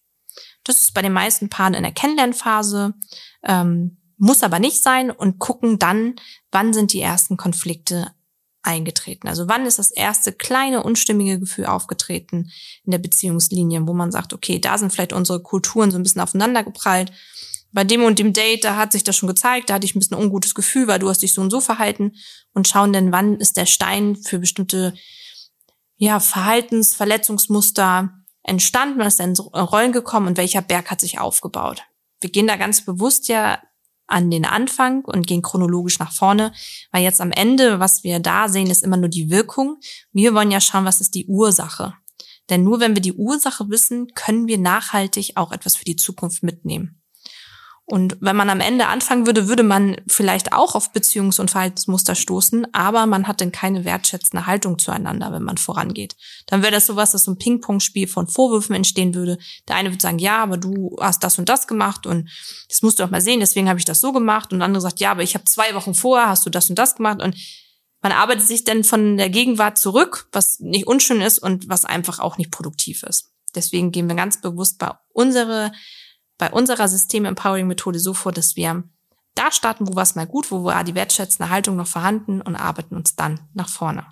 Das 0.65 0.81
ist 0.81 0.95
bei 0.95 1.03
den 1.03 1.13
meisten 1.13 1.49
Paaren 1.49 1.75
in 1.75 1.85
der 1.85 1.93
Kennenlernphase, 1.93 2.95
ähm, 3.45 3.99
muss 4.17 4.43
aber 4.43 4.59
nicht 4.59 4.83
sein 4.83 5.11
und 5.11 5.39
gucken 5.39 5.79
dann, 5.79 6.17
wann 6.51 6.73
sind 6.73 6.93
die 6.93 7.01
ersten 7.01 7.37
Konflikte 7.37 8.13
eingetreten? 8.63 9.29
Also 9.29 9.49
wann 9.49 9.67
ist 9.67 9.79
das 9.79 9.91
erste 9.91 10.33
kleine 10.33 10.83
unstimmige 10.83 11.39
Gefühl 11.39 11.67
aufgetreten 11.67 12.51
in 12.85 12.91
der 12.91 12.99
Beziehungslinie, 12.99 13.87
wo 13.87 13.93
man 13.93 14.13
sagt, 14.13 14.33
okay, 14.33 14.59
da 14.59 14.79
sind 14.79 14.93
vielleicht 14.93 15.13
unsere 15.13 15.43
Kulturen 15.43 15.91
so 15.91 15.99
ein 15.99 16.03
bisschen 16.03 16.23
aufeinander 16.23 16.65
geprallt. 16.65 17.13
Bei 17.73 17.85
dem 17.85 18.05
und 18.05 18.19
dem 18.19 18.33
Date, 18.33 18.65
da 18.65 18.77
hat 18.77 18.93
sich 18.93 19.05
das 19.05 19.17
schon 19.17 19.29
gezeigt, 19.29 19.69
da 19.69 19.75
hatte 19.75 19.85
ich 19.85 19.95
ein 19.95 19.99
bisschen 19.99 20.17
ein 20.17 20.23
ungutes 20.23 20.55
Gefühl, 20.55 20.87
weil 20.87 20.99
du 20.99 21.09
hast 21.09 21.23
dich 21.23 21.35
so 21.35 21.43
und 21.43 21.51
so 21.51 21.61
verhalten 21.61 22.13
und 22.55 22.69
schauen 22.69 22.93
denn, 22.93 23.13
wann 23.13 23.37
ist 23.37 23.57
der 23.57 23.67
Stein 23.67 24.17
für 24.17 24.39
bestimmte 24.39 24.95
ja, 25.99 26.21
Verhaltens-, 26.21 26.95
Verletzungsmuster 26.95 28.13
entstanden, 28.43 28.99
wann 28.99 29.09
ist 29.09 29.19
denn 29.19 29.35
Rollen 29.37 29.93
gekommen 29.93 30.29
und 30.29 30.39
welcher 30.39 30.63
Berg 30.63 30.91
hat 30.91 31.01
sich 31.01 31.19
aufgebaut. 31.19 31.83
Wir 32.21 32.31
gehen 32.31 32.47
da 32.47 32.57
ganz 32.57 32.85
bewusst 32.85 33.29
ja 33.29 33.61
an 34.07 34.31
den 34.31 34.45
Anfang 34.45 35.05
und 35.05 35.27
gehen 35.27 35.43
chronologisch 35.43 35.99
nach 35.99 36.13
vorne, 36.13 36.53
weil 36.93 37.03
jetzt 37.03 37.21
am 37.21 37.33
Ende, 37.33 37.81
was 37.81 38.05
wir 38.05 38.21
da 38.21 38.49
sehen, 38.49 38.71
ist 38.71 38.85
immer 38.85 38.97
nur 38.97 39.09
die 39.09 39.31
Wirkung. 39.31 39.79
Wir 40.13 40.35
wollen 40.35 40.51
ja 40.51 40.61
schauen, 40.61 40.85
was 40.85 41.01
ist 41.01 41.15
die 41.15 41.27
Ursache. 41.27 41.95
Denn 42.49 42.63
nur 42.63 42.81
wenn 42.81 42.95
wir 42.95 43.03
die 43.03 43.15
Ursache 43.15 43.69
wissen, 43.71 44.09
können 44.15 44.47
wir 44.47 44.59
nachhaltig 44.59 45.33
auch 45.35 45.53
etwas 45.53 45.77
für 45.77 45.85
die 45.85 45.97
Zukunft 45.97 46.43
mitnehmen. 46.43 46.96
Und 47.89 48.17
wenn 48.19 48.35
man 48.35 48.51
am 48.51 48.59
Ende 48.59 48.89
anfangen 48.89 49.27
würde, 49.27 49.47
würde 49.47 49.63
man 49.63 49.97
vielleicht 50.09 50.53
auch 50.53 50.75
auf 50.75 50.91
Beziehungs- 50.93 51.41
und 51.41 51.53
Verhaltensmuster 51.53 52.17
stoßen, 52.17 52.67
aber 52.75 53.07
man 53.07 53.29
hat 53.29 53.41
dann 53.41 53.53
keine 53.53 53.85
wertschätzende 53.85 54.47
Haltung 54.47 54.81
zueinander, 54.81 55.31
wenn 55.31 55.45
man 55.45 55.57
vorangeht. 55.57 56.17
Dann 56.47 56.63
wäre 56.63 56.73
das 56.73 56.87
sowas, 56.87 57.13
dass 57.13 57.25
so 57.25 57.31
ein 57.31 57.39
Ping-Pong-Spiel 57.39 58.09
von 58.09 58.27
Vorwürfen 58.27 58.75
entstehen 58.75 59.15
würde. 59.15 59.39
Der 59.69 59.77
eine 59.77 59.91
würde 59.93 60.03
sagen, 60.03 60.19
ja, 60.19 60.43
aber 60.43 60.57
du 60.57 60.97
hast 61.01 61.23
das 61.23 61.39
und 61.39 61.49
das 61.49 61.69
gemacht 61.69 62.07
und 62.07 62.29
das 62.69 62.83
musst 62.83 62.99
du 62.99 63.05
doch 63.05 63.11
mal 63.13 63.21
sehen, 63.21 63.39
deswegen 63.39 63.69
habe 63.69 63.79
ich 63.79 63.85
das 63.85 64.01
so 64.01 64.13
gemacht. 64.13 64.53
Und 64.53 64.59
der 64.59 64.67
andere 64.67 64.83
sagt, 64.83 64.99
ja, 64.99 65.13
aber 65.13 65.23
ich 65.23 65.35
habe 65.35 65.45
zwei 65.45 65.73
Wochen 65.75 65.95
vorher, 65.95 66.29
hast 66.29 66.45
du 66.45 66.51
das 66.51 66.69
und 66.69 66.77
das 66.77 66.97
gemacht. 66.97 67.23
Und 67.23 67.37
man 68.03 68.11
arbeitet 68.11 68.49
sich 68.49 68.65
dann 68.65 68.83
von 68.83 69.17
der 69.17 69.31
Gegenwart 69.31 69.79
zurück, 69.79 70.29
was 70.33 70.59
nicht 70.59 70.89
unschön 70.89 71.21
ist 71.21 71.39
und 71.39 71.69
was 71.69 71.85
einfach 71.85 72.19
auch 72.19 72.37
nicht 72.37 72.51
produktiv 72.51 73.05
ist. 73.05 73.31
Deswegen 73.55 73.93
gehen 73.93 74.09
wir 74.09 74.17
ganz 74.17 74.41
bewusst 74.41 74.79
bei 74.79 74.91
unsere 75.13 75.71
bei 76.39 76.51
unserer 76.51 76.89
System-Empowering-Methode 76.89 77.99
so 77.99 78.15
vor, 78.15 78.33
dass 78.33 78.57
wir 78.57 78.85
da 79.35 79.53
starten, 79.53 79.87
wo 79.87 79.97
was 79.97 80.15
mal 80.15 80.27
gut, 80.27 80.51
wo 80.51 80.65
war 80.65 80.85
die 80.85 80.95
wertschätzende 80.95 81.51
Haltung 81.51 81.77
noch 81.77 81.87
vorhanden 81.87 82.41
und 82.41 82.57
arbeiten 82.57 82.97
uns 82.97 83.17
dann 83.17 83.41
nach 83.55 83.69
vorne. 83.69 84.07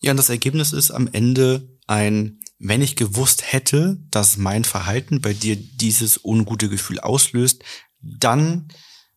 Ja, 0.00 0.12
und 0.12 0.16
das 0.16 0.30
Ergebnis 0.30 0.72
ist 0.72 0.90
am 0.90 1.08
Ende 1.12 1.68
ein, 1.86 2.40
wenn 2.58 2.82
ich 2.82 2.96
gewusst 2.96 3.52
hätte, 3.52 3.98
dass 4.10 4.36
mein 4.36 4.64
Verhalten 4.64 5.20
bei 5.20 5.32
dir 5.32 5.56
dieses 5.56 6.20
ungute 6.24 6.68
Gefühl 6.68 7.00
auslöst, 7.00 7.62
dann 8.00 8.68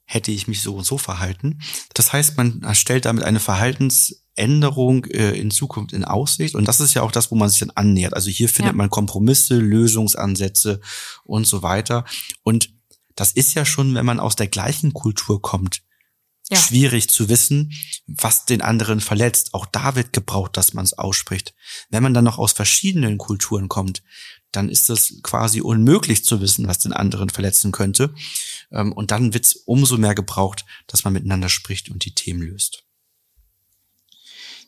hätte 0.04 0.32
ich 0.32 0.47
mich 0.47 0.62
so 0.62 0.75
und 0.75 0.84
so 0.84 0.97
verhalten. 0.97 1.62
Das 1.93 2.12
heißt, 2.12 2.38
man 2.38 2.63
stellt 2.75 3.06
damit 3.06 3.23
eine 3.23 3.39
Verhaltens 3.39 4.25
Änderung 4.41 5.06
äh, 5.06 5.32
in 5.32 5.51
Zukunft 5.51 5.93
in 5.93 6.04
Aussicht. 6.04 6.56
Und 6.56 6.67
das 6.67 6.82
ist 6.82 6.95
ja 6.95 7.04
auch 7.04 7.12
das, 7.12 7.32
wo 7.32 7.36
man 7.36 7.49
sich 7.49 7.60
dann 7.60 7.71
annähert. 7.71 8.15
Also 8.15 8.30
hier 8.30 8.49
findet 8.49 8.73
ja. 8.73 8.77
man 8.77 8.89
Kompromisse, 8.89 9.56
Lösungsansätze 9.58 10.82
und 11.23 11.45
so 11.45 11.62
weiter. 11.62 12.06
Und 12.43 12.73
das 13.15 13.32
ist 13.32 13.54
ja 13.54 13.65
schon, 13.65 13.93
wenn 13.93 14.06
man 14.06 14.19
aus 14.19 14.36
der 14.36 14.47
gleichen 14.47 14.93
Kultur 14.93 15.41
kommt, 15.41 15.84
ja. 16.49 16.58
schwierig 16.58 17.10
zu 17.10 17.30
wissen, 17.30 17.71
was 18.08 18.45
den 18.45 18.62
anderen 18.62 18.99
verletzt. 18.99 19.54
Auch 19.54 19.65
da 19.65 19.95
wird 19.95 20.12
gebraucht, 20.12 20.58
dass 20.58 20.73
man 20.73 20.86
es 20.86 20.93
ausspricht. 20.93 21.54
Wenn 21.89 22.04
man 22.04 22.13
dann 22.13 22.25
noch 22.25 22.39
aus 22.39 22.51
verschiedenen 22.51 23.17
Kulturen 23.17 23.69
kommt, 23.69 24.01
dann 24.51 24.67
ist 24.67 24.89
es 24.89 25.21
quasi 25.23 25.62
unmöglich 25.62 26.25
zu 26.25 26.41
wissen, 26.41 26.67
was 26.67 26.80
den 26.80 26.93
anderen 26.93 27.30
verletzen 27.30 27.71
könnte. 27.71 28.13
Ähm, 28.71 28.91
und 28.91 29.12
dann 29.12 29.34
wird 29.34 29.45
es 29.45 29.54
umso 29.56 29.97
mehr 29.97 30.15
gebraucht, 30.15 30.65
dass 30.88 31.04
man 31.04 31.13
miteinander 31.13 31.47
spricht 31.47 31.89
und 31.89 32.04
die 32.06 32.15
Themen 32.15 32.41
löst. 32.41 32.84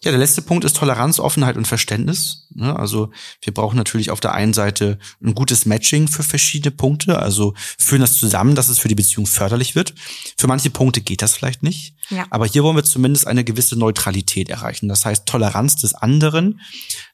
Ja, 0.04 0.12
der 0.12 0.20
letzte 0.20 0.42
Punkt 0.42 0.66
ist 0.66 0.76
Toleranz, 0.76 1.18
Offenheit 1.18 1.56
und 1.56 1.66
Verständnis. 1.66 2.48
Ne, 2.54 2.78
also 2.78 3.12
wir 3.42 3.54
brauchen 3.54 3.78
natürlich 3.78 4.12
auf 4.12 4.20
der 4.20 4.34
einen 4.34 4.54
Seite 4.54 5.00
ein 5.24 5.34
gutes 5.34 5.66
Matching 5.66 6.10
für 6.10 6.24
verschiedene 6.24 6.72
Punkte, 6.72 7.20
also 7.20 7.54
führen 7.78 8.02
das 8.02 8.18
zusammen, 8.18 8.54
dass 8.54 8.68
es 8.68 8.80
für 8.80 8.90
die 8.90 8.96
Beziehung 8.96 9.26
förderlich 9.26 9.76
wird. 9.76 9.94
Für 10.38 10.48
manche 10.48 10.70
Punkte 10.70 11.00
geht 11.00 11.22
das 11.22 11.34
vielleicht 11.34 11.64
nicht, 11.64 11.96
ja. 12.10 12.26
aber 12.32 12.46
hier 12.46 12.64
wollen 12.64 12.76
wir 12.76 12.84
zumindest 12.84 13.28
eine 13.28 13.46
gewisse 13.46 13.80
Neutralität 13.80 14.50
erreichen. 14.50 14.90
Das 14.90 15.06
heißt 15.06 15.26
Toleranz 15.26 15.78
des 15.78 15.96
anderen, 15.96 16.60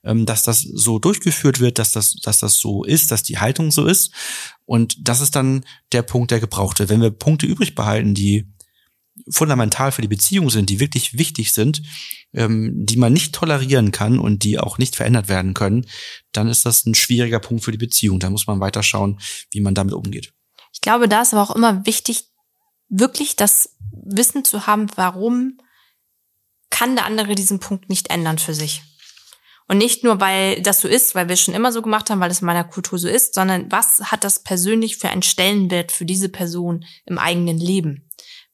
ähm, 0.03 0.25
dass 0.25 0.41
das 0.41 0.61
so 0.61 0.97
durchgeführt 0.97 1.59
wird, 1.59 1.77
dass 1.77 1.91
das, 1.91 2.15
dass 2.15 2.39
das 2.39 2.57
so 2.57 2.83
ist, 2.83 3.11
dass 3.11 3.21
die 3.21 3.37
Haltung 3.37 3.69
so 3.71 3.85
ist. 3.85 4.11
Und 4.65 5.07
das 5.07 5.21
ist 5.21 5.35
dann 5.35 5.63
der 5.91 6.01
Punkt, 6.01 6.31
der 6.31 6.39
gebraucht 6.39 6.79
wird. 6.79 6.89
Wenn 6.89 7.01
wir 7.01 7.11
Punkte 7.11 7.45
übrig 7.45 7.75
behalten, 7.75 8.15
die 8.15 8.47
fundamental 9.29 9.91
für 9.91 10.01
die 10.01 10.07
Beziehung 10.07 10.49
sind, 10.49 10.69
die 10.69 10.79
wirklich 10.79 11.17
wichtig 11.17 11.53
sind, 11.53 11.81
ähm, 12.33 12.85
die 12.85 12.97
man 12.97 13.13
nicht 13.13 13.33
tolerieren 13.33 13.91
kann 13.91 14.19
und 14.19 14.43
die 14.43 14.59
auch 14.59 14.77
nicht 14.77 14.95
verändert 14.95 15.27
werden 15.27 15.53
können, 15.53 15.85
dann 16.31 16.47
ist 16.47 16.65
das 16.65 16.85
ein 16.85 16.95
schwieriger 16.95 17.39
Punkt 17.39 17.63
für 17.63 17.71
die 17.71 17.77
Beziehung. 17.77 18.19
Da 18.19 18.29
muss 18.29 18.47
man 18.47 18.59
weiter 18.59 18.83
schauen, 18.83 19.19
wie 19.51 19.61
man 19.61 19.75
damit 19.75 19.93
umgeht. 19.93 20.33
Ich 20.73 20.81
glaube, 20.81 21.07
da 21.07 21.21
ist 21.21 21.33
aber 21.33 21.43
auch 21.43 21.55
immer 21.55 21.85
wichtig, 21.85 22.25
wirklich 22.89 23.35
das 23.35 23.75
Wissen 23.91 24.45
zu 24.45 24.67
haben, 24.67 24.87
warum 24.95 25.59
kann 26.69 26.95
der 26.95 27.05
andere 27.05 27.35
diesen 27.35 27.59
Punkt 27.59 27.89
nicht 27.89 28.09
ändern 28.09 28.37
für 28.37 28.53
sich. 28.53 28.83
Und 29.67 29.77
nicht 29.77 30.03
nur, 30.03 30.19
weil 30.19 30.61
das 30.63 30.81
so 30.81 30.87
ist, 30.87 31.13
weil 31.13 31.27
wir 31.27 31.33
es 31.33 31.41
schon 31.41 31.53
immer 31.53 31.71
so 31.71 31.83
gemacht 31.83 32.09
haben, 32.09 32.19
weil 32.19 32.31
es 32.31 32.41
in 32.41 32.47
meiner 32.47 32.63
Kultur 32.63 32.97
so 32.97 33.07
ist, 33.07 33.35
sondern 33.35 33.71
was 33.71 33.99
hat 34.11 34.23
das 34.23 34.41
persönlich 34.41 34.97
für 34.97 35.09
einen 35.09 35.21
Stellenwert 35.21 35.91
für 35.91 36.05
diese 36.05 36.29
Person 36.29 36.85
im 37.05 37.19
eigenen 37.19 37.59
Leben? 37.59 38.08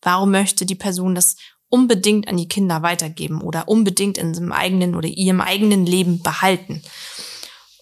Warum 0.05 0.31
möchte 0.31 0.65
die 0.65 0.75
Person 0.75 1.15
das 1.15 1.35
unbedingt 1.69 2.27
an 2.27 2.37
die 2.37 2.47
Kinder 2.47 2.81
weitergeben 2.83 3.41
oder 3.41 3.67
unbedingt 3.67 4.17
in 4.17 4.33
seinem 4.33 4.51
eigenen 4.51 4.95
oder 4.95 5.07
ihrem 5.07 5.41
eigenen 5.41 5.85
Leben 5.85 6.21
behalten. 6.21 6.81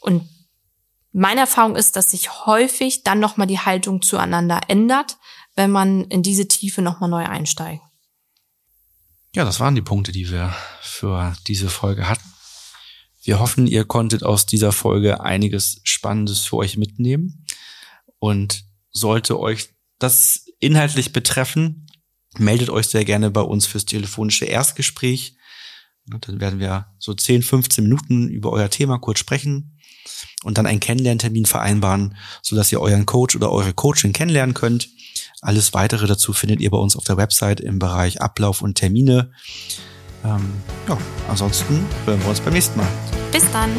Und 0.02 0.28
meine 1.12 1.42
Erfahrung 1.42 1.76
ist, 1.76 1.96
dass 1.96 2.12
sich 2.12 2.46
häufig 2.46 3.04
dann 3.04 3.20
nochmal 3.20 3.48
die 3.48 3.60
Haltung 3.60 4.02
zueinander 4.02 4.62
ändert, 4.68 5.18
wenn 5.56 5.70
man 5.70 6.06
in 6.06 6.24
diese 6.24 6.48
Tiefe 6.48 6.82
nochmal 6.82 7.10
neu 7.10 7.26
einsteigt. 7.26 7.84
Ja, 9.36 9.46
das 9.46 9.60
waren 9.60 9.76
die 9.76 9.82
Punkte, 9.82 10.12
die 10.12 10.32
wir 10.32 10.56
für 10.82 11.36
diese 11.48 11.70
Folge 11.70 12.10
hatten. 12.10 12.24
Wir 13.22 13.40
hoffen, 13.40 13.68
ihr 13.68 13.86
konntet 13.86 14.24
aus 14.24 14.46
dieser 14.46 14.72
Folge 14.72 15.22
einiges 15.22 15.82
Spannendes 15.84 16.40
für 16.40 16.58
euch 16.58 16.78
mitnehmen. 16.78 17.46
Und 18.20 18.66
sollte 18.92 19.40
euch 19.40 19.70
das 20.00 20.46
inhaltlich 20.60 21.14
betreffen, 21.14 21.88
meldet 22.38 22.70
euch 22.70 22.88
sehr 22.88 23.06
gerne 23.06 23.32
bei 23.32 23.42
uns 23.42 23.66
fürs 23.66 23.86
telefonische 23.86 24.46
Erstgespräch. 24.46 25.36
Dann 26.06 26.40
werden 26.40 26.60
wir 26.60 26.88
so 27.00 27.14
10, 27.14 27.44
15 27.44 27.84
Minuten 27.84 28.28
über 28.28 28.52
euer 28.52 28.70
Thema 28.70 28.98
kurz 28.98 29.20
sprechen 29.20 29.80
und 30.44 30.58
dann 30.58 30.66
einen 30.66 30.82
Kennenlerntermin 30.82 31.46
vereinbaren, 31.46 32.18
sodass 32.42 32.72
ihr 32.72 32.82
euren 32.82 33.06
Coach 33.06 33.36
oder 33.36 33.52
eure 33.52 33.74
Coachin 33.74 34.12
kennenlernen 34.12 34.54
könnt. 34.54 34.90
Alles 35.42 35.74
weitere 35.74 36.08
dazu 36.08 36.34
findet 36.34 36.60
ihr 36.60 36.72
bei 36.72 36.78
uns 36.78 36.96
auf 36.96 37.06
der 37.06 37.18
Website 37.18 37.62
im 37.62 37.80
Bereich 37.80 38.22
Ablauf 38.22 38.62
und 38.62 38.76
Termine. 38.76 39.32
Ähm, 40.26 40.52
ja, 40.88 40.98
ansonsten 41.28 41.86
hören 42.06 42.22
wir 42.22 42.30
uns 42.30 42.42
beim 42.42 42.54
nächsten 42.54 42.78
Mal. 42.78 42.88
Bis 43.32 43.50
dann. 43.52 43.72